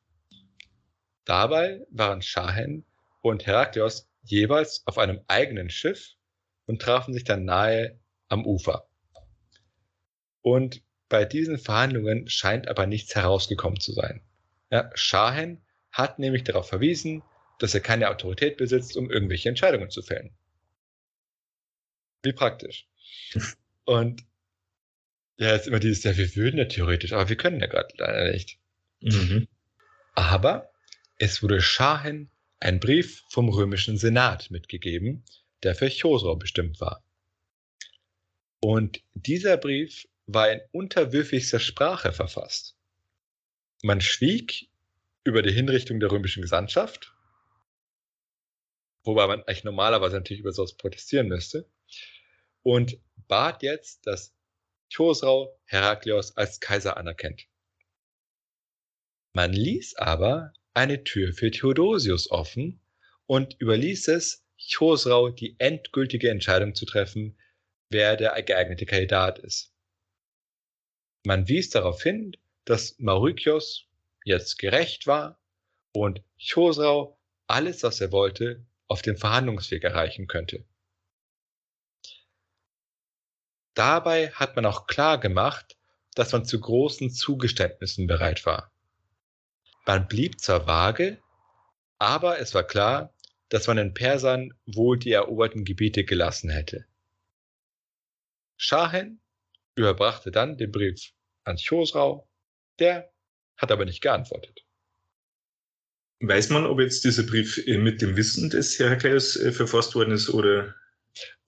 Dabei 1.27 1.85
waren 1.91 2.23
Schahen 2.23 2.87
und 3.21 3.45
Herakleos 3.45 4.09
jeweils 4.23 4.87
auf 4.87 4.97
einem 4.97 5.21
eigenen 5.29 5.69
Schiff 5.69 6.15
und 6.65 6.81
trafen 6.81 7.13
sich 7.13 7.25
dann 7.25 7.45
nahe 7.45 8.01
am 8.29 8.47
Ufer. 8.47 8.89
Und 10.41 10.83
bei 11.11 11.27
diesen 11.27 11.59
Verhandlungen 11.59 12.27
scheint 12.31 12.69
aber 12.69 12.87
nichts 12.87 13.15
herausgekommen 13.15 13.81
zu 13.81 13.93
sein. 13.93 14.23
Ja, 14.71 14.91
Schahen 14.95 15.63
hat 15.93 16.19
nämlich 16.19 16.45
darauf 16.45 16.71
verwiesen, 16.71 17.23
dass 17.59 17.75
er 17.75 17.81
keine 17.81 18.09
Autorität 18.09 18.57
besitzt, 18.57 18.97
um 18.97 19.11
irgendwelche 19.11 19.51
Entscheidungen 19.51 19.91
zu 19.91 20.01
fällen. 20.01 20.35
Wie 22.23 22.33
praktisch. 22.33 22.87
Und 23.85 24.25
ja, 25.37 25.55
ist 25.55 25.67
immer 25.67 25.81
dieses, 25.81 26.05
ja, 26.05 26.17
wir 26.17 26.37
würden 26.37 26.59
ja 26.59 26.67
theoretisch, 26.67 27.13
aber 27.13 27.29
wir 27.29 27.37
können 27.37 27.61
ja 27.61 27.67
gerade 27.67 27.95
leider 27.97 28.31
nicht. 28.31 28.59
Mhm. 29.01 29.49
Aber 30.15 30.71
es 31.17 31.43
wurde 31.43 31.63
Schahen 31.63 32.31
ein 32.61 32.79
Brief 32.79 33.25
vom 33.31 33.49
römischen 33.49 33.97
Senat 33.97 34.51
mitgegeben, 34.51 35.25
der 35.63 35.75
für 35.75 35.91
Chosrow 35.91 36.39
bestimmt 36.39 36.81
war. 36.81 37.03
Und 38.61 39.03
dieser 39.15 39.57
Brief 39.57 40.07
war 40.27 40.51
in 40.53 40.61
unterwürfigster 40.73 41.59
Sprache 41.59 42.13
verfasst. 42.13 42.77
Man 43.83 44.03
schwieg 44.03 44.69
über 45.25 45.41
die 45.41 45.53
Hinrichtung 45.53 46.01
der 46.01 46.11
römischen 46.11 46.43
Gesandtschaft, 46.43 47.15
wobei 49.05 49.27
man 49.27 49.43
eigentlich 49.45 49.65
normalerweise 49.65 50.17
natürlich 50.17 50.41
über 50.41 50.53
sowas 50.53 50.75
protestieren 50.75 51.29
müsste, 51.29 51.67
und 52.63 52.99
bat 53.29 53.63
jetzt, 53.63 54.07
dass 54.07 54.35
Chosrau 54.95 55.59
Heraklios 55.65 56.37
als 56.37 56.61
Kaiser 56.61 56.97
anerkennt. 56.97 57.47
Man 59.33 59.53
ließ 59.53 59.97
aber 59.97 60.53
eine 60.75 61.05
Tür 61.05 61.33
für 61.33 61.51
Theodosius 61.51 62.31
offen 62.31 62.81
und 63.27 63.55
überließ 63.61 64.09
es 64.09 64.45
Chosrau 64.59 65.31
die 65.31 65.57
endgültige 65.59 66.31
Entscheidung 66.31 66.75
zu 66.75 66.85
treffen, 66.85 67.39
wer 67.89 68.17
der 68.17 68.41
geeignete 68.43 68.87
Kandidat 68.87 69.39
ist. 69.39 69.73
Man 71.25 71.49
wies 71.49 71.71
darauf 71.71 72.03
hin, 72.03 72.37
dass 72.65 72.99
Maurikios 72.99 73.87
jetzt 74.25 74.59
gerecht 74.59 75.07
war 75.07 75.41
und 75.93 76.23
Chosrau 76.39 77.19
alles, 77.47 77.83
was 77.83 78.01
er 78.01 78.13
wollte, 78.13 78.67
auf 78.87 79.03
dem 79.03 79.17
Verhandlungsweg 79.17 79.85
erreichen 79.85 80.27
könnte. 80.27 80.65
Dabei 83.81 84.31
hat 84.33 84.57
man 84.57 84.67
auch 84.67 84.87
klar 84.87 85.19
gemacht, 85.19 85.79
dass 86.15 86.33
man 86.33 86.45
zu 86.45 86.61
großen 86.61 87.11
Zugeständnissen 87.11 88.07
bereit 88.07 88.45
war. 88.45 88.71
Man 89.87 90.07
blieb 90.07 90.39
zwar 90.39 90.67
vage, 90.67 91.17
aber 91.99 92.39
es 92.41 92.53
war 92.53 92.65
klar, 92.65 93.15
dass 93.49 93.69
man 93.69 93.79
den 93.79 93.95
Persern 93.95 94.53
wohl 94.67 94.99
die 94.99 95.13
eroberten 95.13 95.65
Gebiete 95.65 96.05
gelassen 96.05 96.51
hätte. 96.51 96.85
Schahen 98.59 99.23
überbrachte 99.77 100.31
dann 100.31 100.59
den 100.59 100.73
Brief 100.73 101.15
an 101.45 101.57
Chosrau, 101.57 102.29
der 102.81 103.11
hat 103.57 103.73
aber 103.73 103.87
nicht 103.87 104.03
geantwortet. 104.03 104.63
Weiß 106.21 106.51
man, 106.51 106.67
ob 106.67 106.81
jetzt 106.81 107.03
dieser 107.07 107.23
Brief 107.23 107.57
äh, 107.67 107.79
mit 107.79 108.03
dem 108.03 108.15
Wissen 108.19 108.51
des 108.51 108.79
Herakleus 108.79 109.37
äh, 109.37 109.53
verfasst 109.53 109.95
worden 109.95 110.13
ist 110.13 110.29
oder 110.29 110.75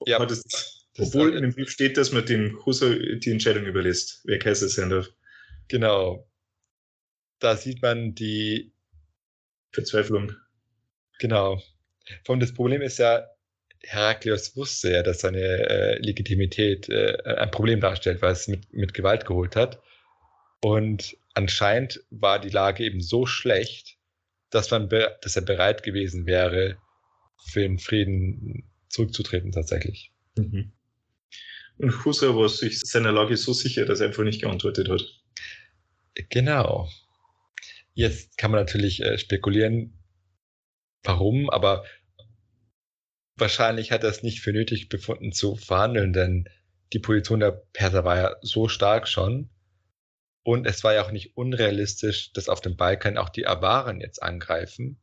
ja, 0.06 0.18
hat 0.18 0.30
es, 0.30 0.81
obwohl 0.98 1.34
in 1.34 1.42
dem 1.42 1.54
Brief 1.54 1.70
steht, 1.70 1.96
dass 1.96 2.12
man 2.12 2.26
dem 2.26 2.64
Husser 2.66 2.94
die 2.94 3.30
Entscheidung 3.30 3.64
überlässt, 3.64 4.20
wer 4.24 4.38
Kaiser 4.38 4.68
sein 4.68 4.90
darf. 4.90 5.10
Genau. 5.68 6.28
Da 7.38 7.56
sieht 7.56 7.82
man 7.82 8.14
die 8.14 8.72
Verzweiflung. 9.72 10.32
Genau. 11.18 11.62
Von 12.24 12.40
das 12.40 12.52
Problem 12.52 12.82
ist 12.82 12.98
ja, 12.98 13.26
Heraklius 13.84 14.56
wusste 14.56 14.92
ja, 14.92 15.02
dass 15.02 15.20
seine 15.20 15.40
äh, 15.40 15.98
Legitimität 15.98 16.88
äh, 16.88 17.16
ein 17.24 17.50
Problem 17.50 17.80
darstellt, 17.80 18.22
weil 18.22 18.32
es 18.32 18.46
mit, 18.48 18.72
mit 18.72 18.94
Gewalt 18.94 19.24
geholt 19.24 19.56
hat. 19.56 19.82
Und 20.60 21.16
anscheinend 21.34 22.04
war 22.10 22.38
die 22.38 22.50
Lage 22.50 22.84
eben 22.84 23.00
so 23.00 23.26
schlecht, 23.26 23.96
dass, 24.50 24.70
man 24.70 24.88
dass 24.88 25.36
er 25.36 25.42
bereit 25.42 25.82
gewesen 25.82 26.26
wäre, 26.26 26.76
für 27.44 27.60
den 27.60 27.78
Frieden 27.78 28.70
zurückzutreten 28.88 29.50
tatsächlich. 29.50 30.12
Mhm. 30.36 30.72
Und 31.78 32.04
Husra 32.04 32.34
war 32.36 32.48
sich 32.48 32.80
seiner 32.80 33.12
Lage 33.12 33.36
so 33.36 33.52
sicher, 33.52 33.84
dass 33.84 34.00
er 34.00 34.08
einfach 34.08 34.24
nicht 34.24 34.42
geantwortet 34.42 34.88
hat. 34.88 35.02
Genau. 36.30 36.88
Jetzt 37.94 38.38
kann 38.38 38.50
man 38.50 38.60
natürlich 38.60 39.02
äh, 39.02 39.18
spekulieren, 39.18 39.98
warum, 41.02 41.50
aber 41.50 41.84
wahrscheinlich 43.36 43.92
hat 43.92 44.04
er 44.04 44.10
es 44.10 44.22
nicht 44.22 44.40
für 44.40 44.52
nötig 44.52 44.88
befunden 44.88 45.32
zu 45.32 45.56
verhandeln, 45.56 46.12
denn 46.12 46.48
die 46.92 46.98
Position 46.98 47.40
der 47.40 47.62
Perser 47.72 48.04
war 48.04 48.16
ja 48.16 48.36
so 48.42 48.68
stark 48.68 49.08
schon. 49.08 49.50
Und 50.44 50.66
es 50.66 50.82
war 50.84 50.94
ja 50.94 51.04
auch 51.04 51.12
nicht 51.12 51.36
unrealistisch, 51.36 52.32
dass 52.32 52.48
auf 52.48 52.60
dem 52.60 52.76
Balkan 52.76 53.16
auch 53.16 53.28
die 53.28 53.46
Awaren 53.46 54.00
jetzt 54.00 54.22
angreifen. 54.22 55.00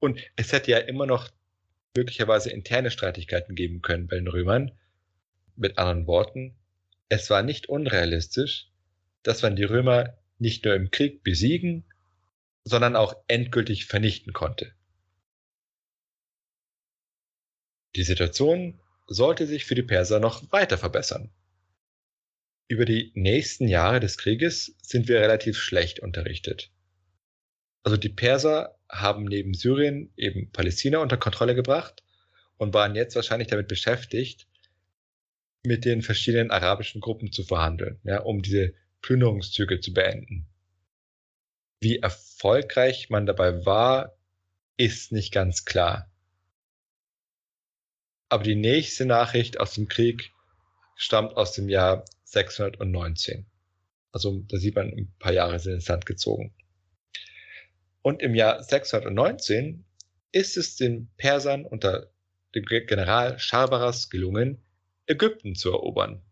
Und 0.00 0.18
es 0.36 0.52
hätte 0.52 0.70
ja 0.70 0.78
immer 0.78 1.06
noch 1.06 1.28
möglicherweise 1.96 2.50
interne 2.50 2.90
Streitigkeiten 2.90 3.54
geben 3.54 3.82
können 3.82 4.06
bei 4.06 4.16
den 4.16 4.28
Römern. 4.28 4.72
Mit 5.60 5.76
anderen 5.76 6.06
Worten, 6.06 6.56
es 7.10 7.28
war 7.28 7.42
nicht 7.42 7.68
unrealistisch, 7.68 8.70
dass 9.22 9.42
man 9.42 9.56
die 9.56 9.64
Römer 9.64 10.16
nicht 10.38 10.64
nur 10.64 10.74
im 10.74 10.90
Krieg 10.90 11.22
besiegen, 11.22 11.84
sondern 12.64 12.96
auch 12.96 13.14
endgültig 13.28 13.84
vernichten 13.84 14.32
konnte. 14.32 14.72
Die 17.94 18.04
Situation 18.04 18.80
sollte 19.06 19.46
sich 19.46 19.66
für 19.66 19.74
die 19.74 19.82
Perser 19.82 20.18
noch 20.18 20.50
weiter 20.50 20.78
verbessern. 20.78 21.30
Über 22.66 22.86
die 22.86 23.12
nächsten 23.14 23.68
Jahre 23.68 24.00
des 24.00 24.16
Krieges 24.16 24.74
sind 24.80 25.08
wir 25.08 25.20
relativ 25.20 25.58
schlecht 25.58 26.00
unterrichtet. 26.00 26.72
Also 27.82 27.98
die 27.98 28.08
Perser 28.08 28.78
haben 28.88 29.24
neben 29.24 29.52
Syrien 29.52 30.10
eben 30.16 30.50
Palästina 30.52 31.00
unter 31.00 31.18
Kontrolle 31.18 31.54
gebracht 31.54 32.02
und 32.56 32.72
waren 32.72 32.94
jetzt 32.94 33.14
wahrscheinlich 33.14 33.48
damit 33.48 33.68
beschäftigt, 33.68 34.46
mit 35.64 35.84
den 35.84 36.02
verschiedenen 36.02 36.50
arabischen 36.50 37.00
Gruppen 37.00 37.32
zu 37.32 37.44
verhandeln, 37.44 38.00
ja, 38.04 38.20
um 38.20 38.42
diese 38.42 38.74
Plünderungszüge 39.02 39.80
zu 39.80 39.92
beenden. 39.92 40.46
Wie 41.80 41.98
erfolgreich 41.98 43.10
man 43.10 43.26
dabei 43.26 43.64
war, 43.64 44.16
ist 44.76 45.12
nicht 45.12 45.32
ganz 45.32 45.64
klar. 45.64 46.10
Aber 48.28 48.44
die 48.44 48.54
nächste 48.54 49.06
Nachricht 49.06 49.58
aus 49.58 49.74
dem 49.74 49.88
Krieg 49.88 50.32
stammt 50.94 51.36
aus 51.36 51.52
dem 51.52 51.68
Jahr 51.68 52.04
619. 52.24 53.46
Also 54.12 54.40
da 54.46 54.56
sieht 54.56 54.76
man, 54.76 54.88
ein 54.88 55.12
paar 55.18 55.32
Jahre 55.32 55.58
sind 55.58 55.74
ins 55.74 55.88
Land 55.88 56.06
gezogen. 56.06 56.54
Und 58.02 58.22
im 58.22 58.34
Jahr 58.34 58.62
619 58.62 59.84
ist 60.32 60.56
es 60.56 60.76
den 60.76 61.10
Persern 61.16 61.64
unter 61.64 62.10
dem 62.54 62.64
General 62.64 63.38
Sharbaras 63.38 64.10
gelungen, 64.10 64.62
Ägypten 65.10 65.54
zu 65.54 65.70
erobern. 65.70 66.22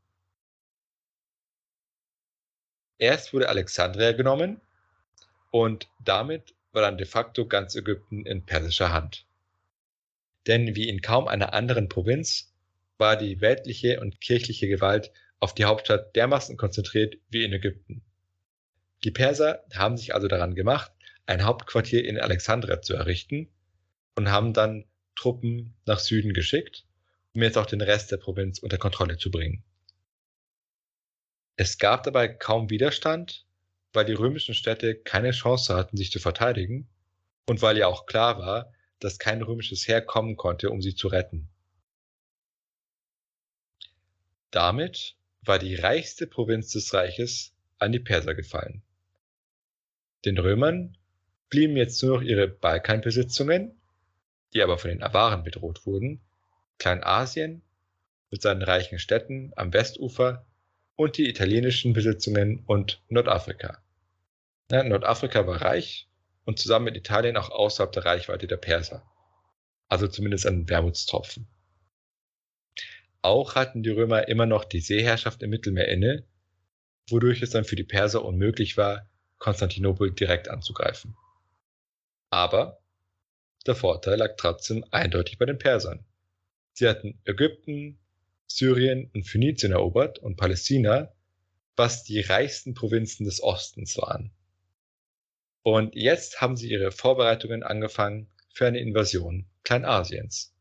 Erst 2.99 3.33
wurde 3.33 3.49
Alexandria 3.49 4.13
genommen 4.13 4.61
und 5.51 5.89
damit 6.05 6.55
war 6.73 6.83
dann 6.83 6.99
de 6.99 7.07
facto 7.07 7.47
ganz 7.47 7.75
Ägypten 7.75 8.27
in 8.27 8.45
persischer 8.45 8.93
Hand 8.93 9.29
denn 10.49 10.75
wie 10.75 10.89
in 10.89 11.01
kaum 11.01 11.29
einer 11.29 11.53
anderen 11.53 11.89
Provinz 11.89 12.53
war 12.97 13.17
die 13.17 13.41
weltliche 13.41 14.01
und 14.01 14.21
kirchliche 14.21 14.67
Gewalt 14.67 15.13
auf 15.39 15.55
die 15.55 15.67
Hauptstadt 15.67 16.17
dermaßen 16.17 16.57
konzentriert 16.57 17.17
wie 17.29 17.45
in 17.45 17.53
Ägypten. 17.53 18.03
Die 19.05 19.13
Perser 19.13 19.63
haben 19.73 19.97
sich 19.97 20.15
also 20.15 20.27
daran 20.27 20.57
gemacht, 20.57 20.91
ein 21.27 21.45
Hauptquartier 21.45 22.05
in 22.05 22.19
Alexandria 22.19 22.81
zu 22.81 22.95
errichten 22.95 23.49
und 24.17 24.31
haben 24.31 24.53
dann 24.53 24.87
Truppen 25.15 25.75
nach 25.85 26.01
Süden 26.01 26.33
geschickt, 26.33 26.87
um 27.39 27.43
jetzt 27.45 27.57
auch 27.57 27.67
den 27.67 27.81
Rest 27.81 28.11
der 28.11 28.17
Provinz 28.17 28.59
unter 28.59 28.79
Kontrolle 28.79 29.17
zu 29.17 29.31
bringen. 29.31 29.63
Es 31.55 31.79
gab 31.79 32.03
dabei 32.03 32.27
kaum 32.27 32.69
Widerstand, 32.69 33.47
weil 33.93 34.05
die 34.05 34.15
römischen 34.15 34.57
Städte 34.57 34.97
keine 34.97 35.31
Chance 35.31 35.77
hatten, 35.77 35.97
sich 35.97 36.11
zu 36.11 36.19
verteidigen 36.19 36.89
und 37.47 37.63
weil 37.63 37.79
ja 37.79 37.87
auch 37.87 38.07
klar 38.07 38.41
war, 38.41 38.73
dass 38.99 39.21
kein 39.21 39.41
römisches 39.41 39.87
Heer 39.87 40.03
kommen 40.03 40.37
konnte, 40.37 40.71
um 40.71 40.83
sie 40.83 40.97
zu 40.97 41.07
retten. 41.07 41.49
Damit 44.51 45.15
war 45.43 45.61
die 45.61 45.77
reichste 45.77 46.27
Provinz 46.27 46.73
des 46.73 46.93
Reiches 46.93 47.55
an 47.79 47.93
die 47.93 48.01
Perser 48.01 48.35
gefallen. 48.35 48.83
Den 50.25 50.39
Römern 50.39 50.99
blieben 51.51 51.77
jetzt 51.77 52.03
nur 52.03 52.17
noch 52.17 52.23
ihre 52.23 52.49
Balkanbesitzungen, 52.49 53.81
die 54.55 54.61
aber 54.61 54.77
von 54.77 54.91
den 54.91 55.05
Awaren 55.05 55.45
bedroht 55.45 55.87
wurden, 55.87 56.21
Kleinasien 56.79 57.63
mit 58.31 58.43
seinen 58.43 58.63
reichen 58.63 58.99
Städten 58.99 59.53
am 59.57 59.73
Westufer 59.73 60.47
und 60.97 61.17
die 61.17 61.29
italienischen 61.29 61.93
Besitzungen 61.93 62.65
und 62.67 63.03
Nordafrika. 63.09 63.83
Ja, 64.71 64.83
Nordafrika 64.83 65.47
war 65.47 65.63
reich 65.63 66.09
und 66.45 66.59
zusammen 66.59 66.87
mit 66.87 66.97
Italien 66.97 67.37
auch 67.37 67.51
außerhalb 67.51 67.93
der 67.93 68.05
Reichweite 68.05 68.47
der 68.47 68.57
Perser. 68.57 69.03
Also 69.89 70.09
zumindest 70.09 70.47
ein 70.47 70.69
Wermutstropfen. 70.69 71.49
Auch 73.23 73.55
hatten 73.55 73.83
die 73.83 73.91
Römer 73.91 74.29
immer 74.29 74.47
noch 74.47 74.65
die 74.65 74.81
Seeherrschaft 74.81 75.43
im 75.43 75.51
Mittelmeer 75.51 75.89
inne, 75.89 76.27
wodurch 77.09 77.43
es 77.43 77.51
dann 77.51 77.65
für 77.65 77.77
die 77.77 77.85
Perser 77.85 78.25
unmöglich 78.25 78.77
war, 78.77 79.09
Konstantinopel 79.39 80.13
direkt 80.13 80.49
anzugreifen. 80.49 81.17
Aber 82.31 82.81
der 83.67 83.75
Vorteil 83.75 84.19
lag 84.19 84.37
trotzdem 84.37 84.85
eindeutig 84.91 85.39
bei 85.39 85.47
den 85.47 85.59
Persern. 85.59 86.05
Sie 86.79 86.87
hatten 86.87 87.19
Ägypten, 87.25 87.99
Syrien 88.47 89.11
und 89.13 89.25
Phönizien 89.25 89.73
erobert 89.73 90.21
und 90.21 90.37
Palästina, 90.37 91.13
was 91.75 92.05
die 92.05 92.21
reichsten 92.21 92.75
Provinzen 92.75 93.25
des 93.25 93.43
Ostens 93.43 93.99
waren. 93.99 94.31
Und 95.65 95.97
jetzt 95.97 96.41
haben 96.41 96.57
sie 96.57 96.71
ihre 96.71 96.93
Vorbereitungen 96.93 97.65
angefangen 97.65 98.29
für 98.55 98.69
eine 98.69 98.79
Invasion 98.79 99.47
Kleinasiens. 99.65 100.55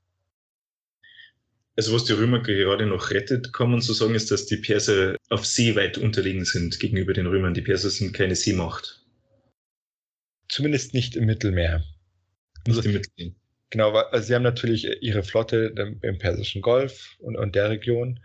Also 1.75 1.93
was 1.93 2.05
die 2.05 2.13
Römer 2.13 2.41
gerade 2.41 2.87
noch 2.87 3.11
rettet, 3.11 3.53
kann 3.53 3.69
man 3.69 3.81
so 3.81 3.93
sagen, 3.93 4.15
ist, 4.15 4.31
dass 4.31 4.47
die 4.47 4.57
Perser 4.57 5.17
auf 5.29 5.45
See 5.45 5.75
weit 5.75 5.99
unterlegen 5.99 6.45
sind 6.45 6.79
gegenüber 6.79 7.13
den 7.13 7.27
Römern. 7.27 7.53
Die 7.53 7.61
Perser 7.61 7.91
sind 7.91 8.13
keine 8.13 8.35
Seemacht. 8.35 9.05
Zumindest 10.49 10.95
nicht 10.95 11.15
im 11.15 11.25
Mittelmeer. 11.25 11.83
Nicht 12.65 12.77
also, 12.77 12.89
im 12.89 12.93
Mittelmeer. 12.93 13.35
Genau, 13.69 13.91
also 13.91 14.25
sie 14.25 14.35
haben 14.35 14.43
natürlich 14.43 14.85
ihre 15.01 15.23
Flotte 15.23 15.97
im 16.01 16.17
Persischen 16.17 16.61
Golf 16.61 17.15
und, 17.19 17.35
und 17.35 17.55
der 17.55 17.69
Region. 17.69 18.19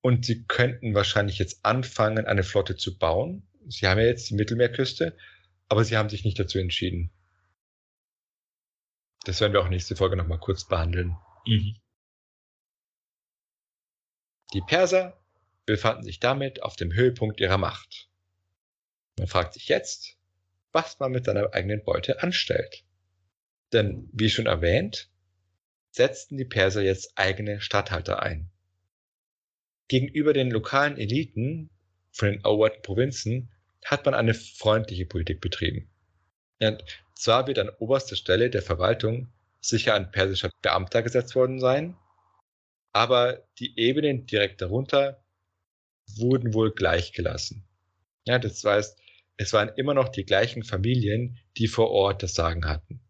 Und 0.00 0.24
sie 0.24 0.44
könnten 0.44 0.94
wahrscheinlich 0.94 1.38
jetzt 1.38 1.64
anfangen, 1.64 2.26
eine 2.26 2.42
Flotte 2.42 2.76
zu 2.76 2.96
bauen. 2.96 3.48
Sie 3.68 3.86
haben 3.86 3.98
ja 3.98 4.06
jetzt 4.06 4.30
die 4.30 4.34
Mittelmeerküste 4.34 5.16
aber 5.72 5.86
sie 5.86 5.96
haben 5.96 6.10
sich 6.10 6.22
nicht 6.22 6.38
dazu 6.38 6.58
entschieden. 6.58 7.10
Das 9.24 9.40
werden 9.40 9.54
wir 9.54 9.62
auch 9.62 9.70
nächste 9.70 9.96
Folge 9.96 10.16
nochmal 10.16 10.38
kurz 10.38 10.68
behandeln. 10.68 11.16
Mhm. 11.46 11.76
Die 14.52 14.60
Perser 14.60 15.18
befanden 15.64 16.02
sich 16.02 16.20
damit 16.20 16.62
auf 16.62 16.76
dem 16.76 16.92
Höhepunkt 16.92 17.40
ihrer 17.40 17.56
Macht. 17.56 18.10
Man 19.16 19.28
fragt 19.28 19.54
sich 19.54 19.68
jetzt, 19.68 20.18
was 20.72 20.98
man 21.00 21.10
mit 21.10 21.24
seiner 21.24 21.54
eigenen 21.54 21.82
Beute 21.82 22.22
anstellt. 22.22 22.84
Denn, 23.72 24.08
wie 24.12 24.30
schon 24.30 24.46
erwähnt, 24.46 25.10
setzten 25.90 26.36
die 26.36 26.44
Perser 26.44 26.82
jetzt 26.82 27.12
eigene 27.16 27.60
Statthalter 27.60 28.22
ein. 28.22 28.50
Gegenüber 29.88 30.32
den 30.32 30.50
lokalen 30.50 30.96
Eliten 30.96 31.70
von 32.12 32.30
den 32.30 32.44
eroberten 32.44 32.82
Provinzen 32.82 33.50
hat 33.84 34.04
man 34.04 34.14
eine 34.14 34.34
freundliche 34.34 35.06
Politik 35.06 35.40
betrieben. 35.40 35.90
Und 36.60 36.84
zwar 37.14 37.46
wird 37.46 37.58
an 37.58 37.70
oberster 37.78 38.16
Stelle 38.16 38.50
der 38.50 38.62
Verwaltung 38.62 39.32
sicher 39.60 39.94
ein 39.94 40.10
persischer 40.10 40.50
Beamter 40.60 41.02
gesetzt 41.02 41.34
worden 41.34 41.60
sein, 41.60 41.96
aber 42.92 43.46
die 43.58 43.78
Ebenen 43.78 44.26
direkt 44.26 44.60
darunter 44.60 45.22
wurden 46.16 46.54
wohl 46.54 46.72
gleichgelassen. 46.72 47.64
Ja, 48.26 48.38
das 48.38 48.62
heißt, 48.64 48.98
es 49.36 49.52
waren 49.52 49.70
immer 49.76 49.94
noch 49.94 50.08
die 50.08 50.24
gleichen 50.24 50.62
Familien, 50.62 51.38
die 51.56 51.68
vor 51.68 51.90
Ort 51.90 52.22
das 52.22 52.34
Sagen 52.34 52.66
hatten. 52.66 53.00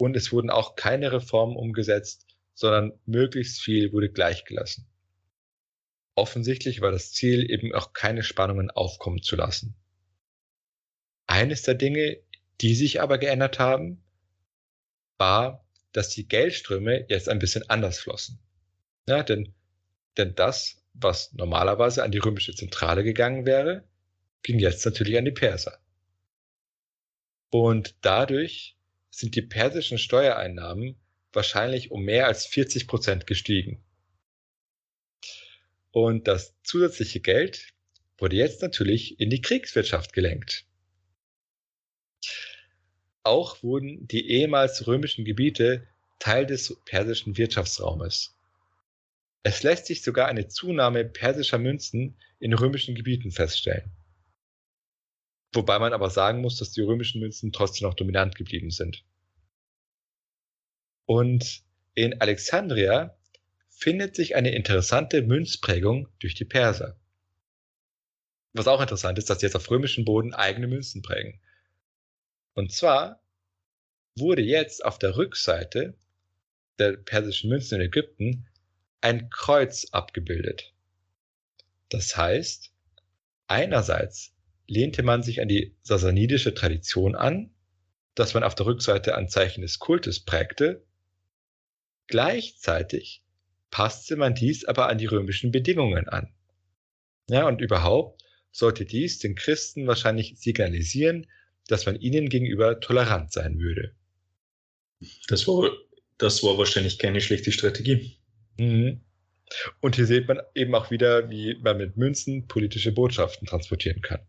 Und 0.00 0.16
es 0.16 0.32
wurden 0.32 0.48
auch 0.48 0.76
keine 0.76 1.12
Reformen 1.12 1.56
umgesetzt, 1.56 2.26
sondern 2.54 2.98
möglichst 3.04 3.60
viel 3.60 3.92
wurde 3.92 4.10
gleichgelassen. 4.10 4.88
Offensichtlich 6.14 6.80
war 6.80 6.90
das 6.90 7.12
Ziel 7.12 7.50
eben 7.50 7.74
auch 7.74 7.92
keine 7.92 8.22
Spannungen 8.22 8.70
aufkommen 8.70 9.22
zu 9.22 9.36
lassen. 9.36 9.76
Eines 11.26 11.62
der 11.64 11.74
Dinge, 11.74 12.16
die 12.62 12.74
sich 12.74 13.02
aber 13.02 13.18
geändert 13.18 13.58
haben, 13.58 14.02
war, 15.18 15.66
dass 15.92 16.08
die 16.08 16.26
Geldströme 16.26 17.04
jetzt 17.10 17.28
ein 17.28 17.38
bisschen 17.38 17.68
anders 17.68 17.98
flossen. 17.98 18.38
Ja, 19.06 19.22
denn, 19.22 19.52
denn 20.16 20.34
das, 20.34 20.82
was 20.94 21.34
normalerweise 21.34 22.04
an 22.04 22.10
die 22.10 22.18
römische 22.18 22.54
Zentrale 22.54 23.04
gegangen 23.04 23.44
wäre, 23.44 23.84
ging 24.42 24.60
jetzt 24.60 24.82
natürlich 24.86 25.18
an 25.18 25.26
die 25.26 25.30
Perser. 25.30 25.78
Und 27.50 27.96
dadurch 28.00 28.78
sind 29.10 29.34
die 29.34 29.42
persischen 29.42 29.98
Steuereinnahmen 29.98 30.96
wahrscheinlich 31.32 31.90
um 31.90 32.02
mehr 32.02 32.26
als 32.26 32.46
40 32.46 32.86
Prozent 32.86 33.26
gestiegen. 33.26 33.82
Und 35.92 36.28
das 36.28 36.54
zusätzliche 36.62 37.20
Geld 37.20 37.72
wurde 38.18 38.36
jetzt 38.36 38.62
natürlich 38.62 39.20
in 39.20 39.30
die 39.30 39.40
Kriegswirtschaft 39.40 40.12
gelenkt. 40.12 40.66
Auch 43.22 43.62
wurden 43.62 44.06
die 44.06 44.30
ehemals 44.30 44.86
römischen 44.86 45.24
Gebiete 45.24 45.86
Teil 46.18 46.46
des 46.46 46.80
persischen 46.84 47.36
Wirtschaftsraumes. 47.36 48.36
Es 49.42 49.62
lässt 49.62 49.86
sich 49.86 50.02
sogar 50.02 50.28
eine 50.28 50.48
Zunahme 50.48 51.04
persischer 51.04 51.58
Münzen 51.58 52.16
in 52.38 52.52
römischen 52.52 52.94
Gebieten 52.94 53.30
feststellen. 53.30 53.90
Wobei 55.52 55.78
man 55.78 55.92
aber 55.92 56.10
sagen 56.10 56.40
muss, 56.40 56.58
dass 56.58 56.72
die 56.72 56.82
römischen 56.82 57.20
Münzen 57.20 57.52
trotzdem 57.52 57.88
noch 57.88 57.94
dominant 57.94 58.36
geblieben 58.36 58.70
sind. 58.70 59.04
Und 61.06 61.64
in 61.94 62.20
Alexandria 62.20 63.16
findet 63.68 64.14
sich 64.14 64.36
eine 64.36 64.54
interessante 64.54 65.22
Münzprägung 65.22 66.08
durch 66.20 66.34
die 66.34 66.44
Perser. 66.44 67.00
Was 68.52 68.68
auch 68.68 68.80
interessant 68.80 69.18
ist, 69.18 69.30
dass 69.30 69.40
sie 69.40 69.46
jetzt 69.46 69.56
auf 69.56 69.70
römischem 69.70 70.04
Boden 70.04 70.34
eigene 70.34 70.66
Münzen 70.66 71.02
prägen. 71.02 71.40
Und 72.54 72.72
zwar 72.72 73.22
wurde 74.16 74.42
jetzt 74.42 74.84
auf 74.84 74.98
der 74.98 75.16
Rückseite 75.16 75.96
der 76.78 76.96
persischen 76.96 77.50
Münzen 77.50 77.76
in 77.76 77.86
Ägypten 77.86 78.46
ein 79.00 79.30
Kreuz 79.30 79.86
abgebildet. 79.92 80.74
Das 81.88 82.16
heißt, 82.16 82.72
einerseits 83.46 84.32
lehnte 84.70 85.02
man 85.02 85.22
sich 85.22 85.42
an 85.42 85.48
die 85.48 85.74
sasanidische 85.82 86.54
Tradition 86.54 87.16
an, 87.16 87.50
dass 88.14 88.34
man 88.34 88.44
auf 88.44 88.54
der 88.54 88.66
Rückseite 88.66 89.16
ein 89.16 89.28
Zeichen 89.28 89.62
des 89.62 89.80
Kultes 89.80 90.20
prägte, 90.20 90.84
gleichzeitig 92.06 93.24
passte 93.70 94.16
man 94.16 94.34
dies 94.34 94.64
aber 94.64 94.88
an 94.88 94.98
die 94.98 95.06
römischen 95.06 95.50
Bedingungen 95.50 96.08
an. 96.08 96.32
Ja, 97.28 97.46
und 97.46 97.60
überhaupt 97.60 98.22
sollte 98.52 98.84
dies 98.84 99.18
den 99.18 99.34
Christen 99.34 99.86
wahrscheinlich 99.86 100.38
signalisieren, 100.38 101.26
dass 101.66 101.86
man 101.86 101.96
ihnen 101.96 102.28
gegenüber 102.28 102.80
tolerant 102.80 103.32
sein 103.32 103.58
würde. 103.58 103.94
Das 105.28 105.46
war, 105.48 105.70
das 106.18 106.42
war 106.42 106.58
wahrscheinlich 106.58 106.98
keine 106.98 107.20
schlechte 107.20 107.52
Strategie. 107.52 108.18
Mhm. 108.58 109.00
Und 109.80 109.96
hier 109.96 110.06
sieht 110.06 110.28
man 110.28 110.40
eben 110.54 110.74
auch 110.76 110.90
wieder, 110.92 111.28
wie 111.28 111.56
man 111.56 111.76
mit 111.78 111.96
Münzen 111.96 112.46
politische 112.46 112.92
Botschaften 112.92 113.48
transportieren 113.48 114.00
kann. 114.00 114.20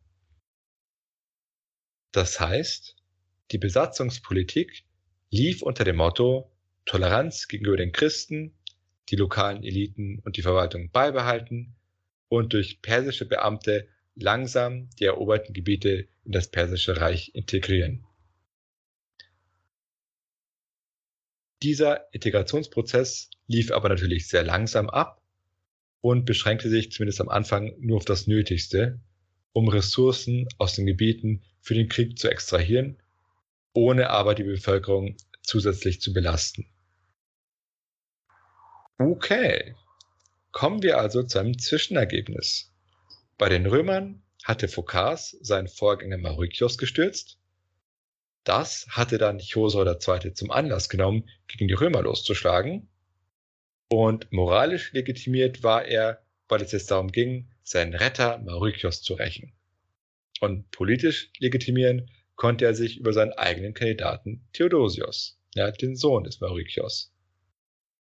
Das 2.12 2.40
heißt, 2.40 2.96
die 3.52 3.58
Besatzungspolitik 3.58 4.84
lief 5.30 5.62
unter 5.62 5.84
dem 5.84 5.98
Motto 5.98 6.52
Toleranz 6.86 7.48
gegenüber 7.48 7.78
den 7.78 7.92
Christen, 7.92 8.54
die 9.10 9.16
lokalen 9.16 9.64
Eliten 9.64 10.20
und 10.20 10.38
die 10.38 10.42
Verwaltung 10.42 10.90
beibehalten 10.92 11.76
und 12.28 12.54
durch 12.54 12.82
persische 12.82 13.26
Beamte 13.26 13.88
langsam 14.16 14.90
die 15.00 15.06
eroberten 15.06 15.54
Gebiete 15.54 16.08
in 16.26 16.32
das 16.32 16.50
persische 16.50 17.00
Reich 17.00 17.34
integrieren. 17.34 18.06
Dieser 21.62 22.12
Integrationsprozess 22.14 23.30
lief 23.48 23.72
aber 23.72 23.90
natürlich 23.90 24.28
sehr 24.28 24.44
langsam 24.44 24.90
ab 24.90 25.22
und 26.02 26.26
beschränkte 26.26 26.70
sich 26.70 26.92
zumindest 26.92 27.22
am 27.22 27.30
Anfang 27.30 27.74
nur 27.80 27.98
auf 27.98 28.06
das 28.06 28.26
Nötigste, 28.26 29.00
um 29.54 29.68
Ressourcen 29.68 30.48
aus 30.58 30.74
den 30.76 30.86
Gebieten 30.86 31.44
für 31.60 31.74
den 31.74 31.90
Krieg 31.90 32.18
zu 32.18 32.30
extrahieren, 32.30 33.02
ohne 33.74 34.10
aber 34.10 34.36
die 34.36 34.44
Bevölkerung 34.44 35.18
zusätzlich 35.42 36.02
zu 36.02 36.14
belasten. 36.14 36.68
Okay, 38.98 39.76
kommen 40.52 40.84
wir 40.84 41.00
also 41.00 41.24
zu 41.24 41.40
einem 41.40 41.58
Zwischenergebnis. 41.58 42.72
Bei 43.38 43.50
den 43.50 43.66
Römern 43.66 44.22
hatte 44.44 44.68
Phokas 44.68 45.38
seinen 45.42 45.68
Vorgänger 45.68 46.18
Mauritius 46.18 46.78
gestürzt. 46.78 47.40
Das 48.44 48.88
hatte 48.90 49.18
dann 49.18 49.40
Chosor 49.40 49.86
II. 49.86 50.34
zum 50.34 50.52
Anlass 50.52 50.90
genommen, 50.90 51.30
gegen 51.48 51.68
die 51.68 51.74
Römer 51.74 52.02
loszuschlagen. 52.02 52.90
Und 53.90 54.32
moralisch 54.32 54.94
legitimiert 54.94 55.64
war 55.64 55.86
er, 55.86 56.24
weil 56.48 56.62
es 56.62 56.72
jetzt 56.72 56.92
darum 56.92 57.12
ging, 57.12 57.50
seinen 57.72 57.94
Retter 57.94 58.38
Mauritius 58.40 59.02
zu 59.02 59.14
rächen. 59.14 59.54
Und 60.42 60.70
politisch 60.72 61.32
legitimieren 61.40 62.12
konnte 62.36 62.66
er 62.66 62.74
sich 62.74 63.00
über 63.00 63.14
seinen 63.14 63.34
eigenen 63.34 63.74
Kandidaten 63.74 64.46
Theodosius, 64.54 65.40
ja, 65.56 65.72
den 65.72 65.96
Sohn 65.96 66.26
des 66.26 66.42
Mauritius. 66.42 67.14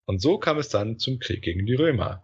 Und 0.05 0.21
so 0.21 0.37
kam 0.37 0.57
es 0.57 0.69
dann 0.69 0.99
zum 0.99 1.19
Krieg 1.19 1.41
gegen 1.41 1.65
die 1.65 1.75
Römer. 1.75 2.23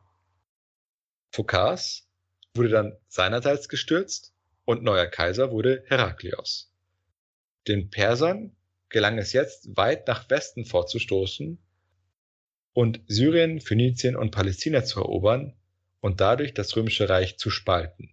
Phokas 1.32 2.10
wurde 2.54 2.70
dann 2.70 2.98
seinerseits 3.08 3.70
gestürzt 3.70 4.34
und 4.66 4.84
neuer 4.84 5.06
Kaiser 5.06 5.52
wurde 5.52 5.84
Heraklios. 5.88 6.74
Den 7.68 7.89
Persern 7.89 8.56
gelang 8.89 9.18
es 9.18 9.32
jetzt, 9.32 9.78
weit 9.78 10.08
nach 10.08 10.30
Westen 10.30 10.66
vorzustoßen 10.66 11.60
und 12.74 13.02
Syrien, 13.08 13.62
Phönizien 13.62 14.16
und 14.16 14.32
Palästina 14.32 14.84
zu 14.84 15.00
erobern 15.00 15.57
und 16.02 16.22
dadurch 16.22 16.54
das 16.54 16.76
römische 16.76 17.10
Reich 17.10 17.38
zu 17.38 17.50
spalten. 17.50 18.12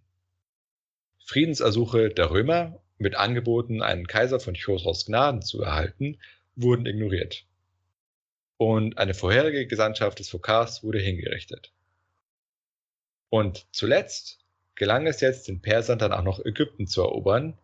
Friedensersuche 1.24 2.10
der 2.10 2.30
Römer 2.30 2.80
mit 2.98 3.14
Angeboten, 3.14 3.82
einen 3.82 4.06
Kaiser 4.06 4.40
von 4.40 4.54
Chosros 4.54 5.06
Gnaden 5.06 5.42
zu 5.42 5.62
erhalten, 5.62 6.18
wurden 6.54 6.86
ignoriert. 6.86 7.46
Und 8.56 8.98
eine 8.98 9.14
vorherige 9.14 9.66
Gesandtschaft 9.66 10.18
des 10.18 10.28
Phokars 10.28 10.82
wurde 10.84 11.00
hingerichtet. 11.00 11.72
Und 13.30 13.66
zuletzt 13.72 14.38
gelang 14.74 15.06
es 15.06 15.20
jetzt 15.20 15.48
den 15.48 15.60
Persern 15.60 15.98
dann 15.98 16.12
auch 16.12 16.22
noch 16.22 16.44
Ägypten 16.44 16.86
zu 16.86 17.02
erobern 17.02 17.58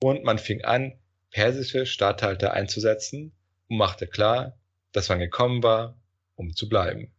und 0.00 0.24
man 0.24 0.38
fing 0.38 0.64
an, 0.64 0.98
persische 1.30 1.86
Statthalter 1.86 2.52
einzusetzen 2.52 3.32
und 3.68 3.76
machte 3.76 4.06
klar, 4.06 4.58
dass 4.92 5.08
man 5.08 5.18
gekommen 5.18 5.62
war, 5.62 5.96
um 6.36 6.54
zu 6.54 6.68
bleiben. 6.68 7.12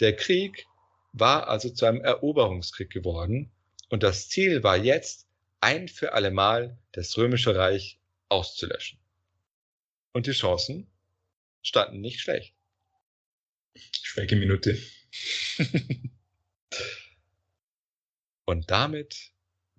Der 0.00 0.14
Krieg 0.14 0.66
war 1.12 1.48
also 1.48 1.70
zu 1.70 1.86
einem 1.86 2.00
Eroberungskrieg 2.00 2.90
geworden 2.90 3.50
und 3.88 4.02
das 4.02 4.28
Ziel 4.28 4.62
war 4.62 4.76
jetzt, 4.76 5.26
ein 5.60 5.88
für 5.88 6.12
allemal 6.12 6.78
das 6.92 7.16
römische 7.16 7.56
Reich 7.56 7.98
auszulöschen. 8.28 8.98
Und 10.12 10.26
die 10.26 10.32
Chancen 10.32 10.86
standen 11.62 12.00
nicht 12.00 12.20
schlecht. 12.20 12.54
Schweigeminute. 13.76 14.78
Und 18.44 18.70
damit 18.70 19.32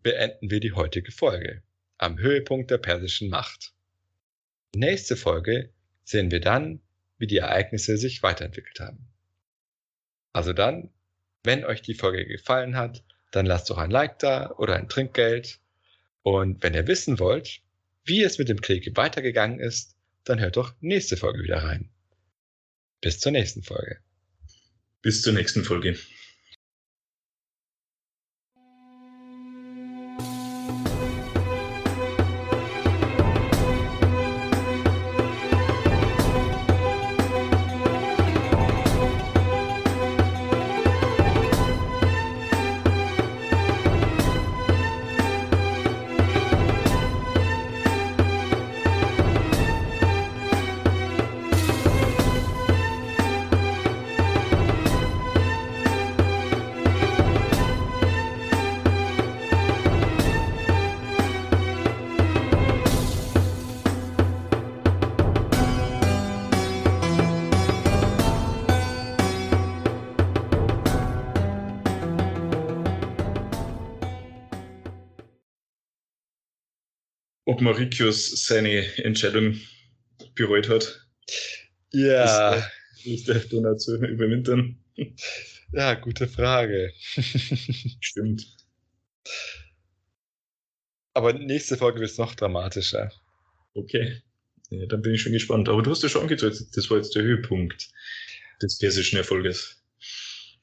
beenden 0.04 0.52
wir 0.52 0.60
die 0.60 0.74
heutige 0.74 1.12
Folge 1.12 1.64
am 1.98 2.18
Höhepunkt 2.20 2.72
der 2.72 2.78
persischen 2.78 3.30
Macht. 3.30 3.74
Nächste 4.76 5.18
Folge 5.18 5.74
sehen 6.04 6.32
wir 6.32 6.40
dann, 6.40 6.82
wie 7.18 7.28
die 7.28 7.38
Ereignisse 7.38 7.98
sich 7.98 8.24
weiterentwickelt 8.24 8.80
haben. 8.80 9.08
Also 10.32 10.54
dann, 10.54 10.94
wenn 11.50 11.66
euch 11.66 11.82
die 11.82 11.96
Folge 11.96 12.28
gefallen 12.28 12.78
hat, 12.78 13.04
dann 13.32 13.48
lasst 13.48 13.72
doch 13.72 13.80
ein 13.80 13.90
Like 13.90 14.20
da 14.20 14.52
oder 14.60 14.76
ein 14.76 14.88
Trinkgeld. 14.88 15.60
Und 16.22 16.62
wenn 16.62 16.76
ihr 16.76 16.86
wissen 16.86 17.18
wollt, 17.18 17.62
wie 18.04 18.22
es 18.22 18.38
mit 18.38 18.50
dem 18.50 18.62
Krieg 18.62 18.96
weitergegangen 18.96 19.60
ist, 19.60 19.96
dann 20.26 20.40
hört 20.40 20.58
doch 20.58 20.76
nächste 20.80 21.18
Folge 21.18 21.42
wieder 21.42 21.64
rein. 21.64 21.90
Bis 23.02 23.20
zur 23.20 23.32
nächsten 23.32 23.64
Folge. 23.64 23.98
Bis 25.02 25.24
zur 25.24 25.34
nächsten 25.34 25.64
Folge. 25.64 25.98
Ob 77.60 77.64
Mauritius 77.64 78.46
seine 78.46 78.86
Entscheidung 79.04 79.60
bereut 80.36 80.70
hat. 80.70 81.06
Ja. 81.92 82.66
Nicht 83.04 83.28
der 83.28 83.40
Donau 83.40 83.76
zu 83.76 83.96
überwintern. 83.98 84.78
Ja, 85.72 85.94
gute 85.94 86.28
Frage. 86.28 86.92
Stimmt. 88.00 88.44
Aber 91.14 91.32
nächste 91.34 91.78
Folge 91.78 92.00
wird 92.00 92.10
es 92.10 92.18
noch 92.18 92.34
dramatischer. 92.34 93.12
Okay. 93.76 94.20
Ja, 94.72 94.88
dann 94.88 95.04
bin 95.04 95.14
ich 95.14 95.22
schon 95.22 95.32
gespannt. 95.32 95.70
Aber 95.70 95.84
du 95.84 95.92
hast 95.92 96.02
ja 96.02 96.10
schon 96.10 96.24
angedeutet, 96.24 96.76
das 96.76 96.90
war 96.90 96.98
jetzt 96.98 97.14
der 97.16 97.22
Höhepunkt 97.22 97.88
des 98.64 98.80
persischen 98.80 99.20
Erfolges. 99.20 99.84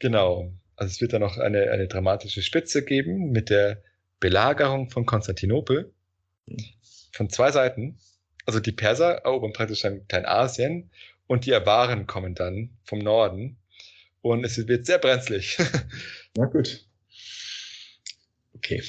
Genau. 0.00 0.52
Also 0.74 0.90
es 0.90 1.00
wird 1.00 1.12
dann 1.12 1.20
noch 1.20 1.38
eine, 1.38 1.70
eine 1.70 1.86
dramatische 1.86 2.42
Spitze 2.42 2.84
geben 2.84 3.30
mit 3.30 3.48
der 3.48 3.84
Belagerung 4.18 4.90
von 4.90 5.06
Konstantinopel 5.06 5.94
von 7.16 7.30
zwei 7.30 7.50
Seiten. 7.50 7.98
Also 8.44 8.60
die 8.60 8.72
Perser 8.72 9.24
erobern 9.24 9.52
praktisch 9.52 9.80
dann 9.80 10.06
Kleinasien 10.06 10.90
und 11.26 11.46
die 11.46 11.54
Awaren 11.54 12.06
kommen 12.06 12.34
dann 12.34 12.70
vom 12.84 13.00
Norden. 13.00 13.56
Und 14.22 14.44
es 14.44 14.68
wird 14.68 14.86
sehr 14.86 14.98
brenzlig. 14.98 15.58
Na 16.36 16.46
gut. 16.46 16.84
Okay. 18.54 18.82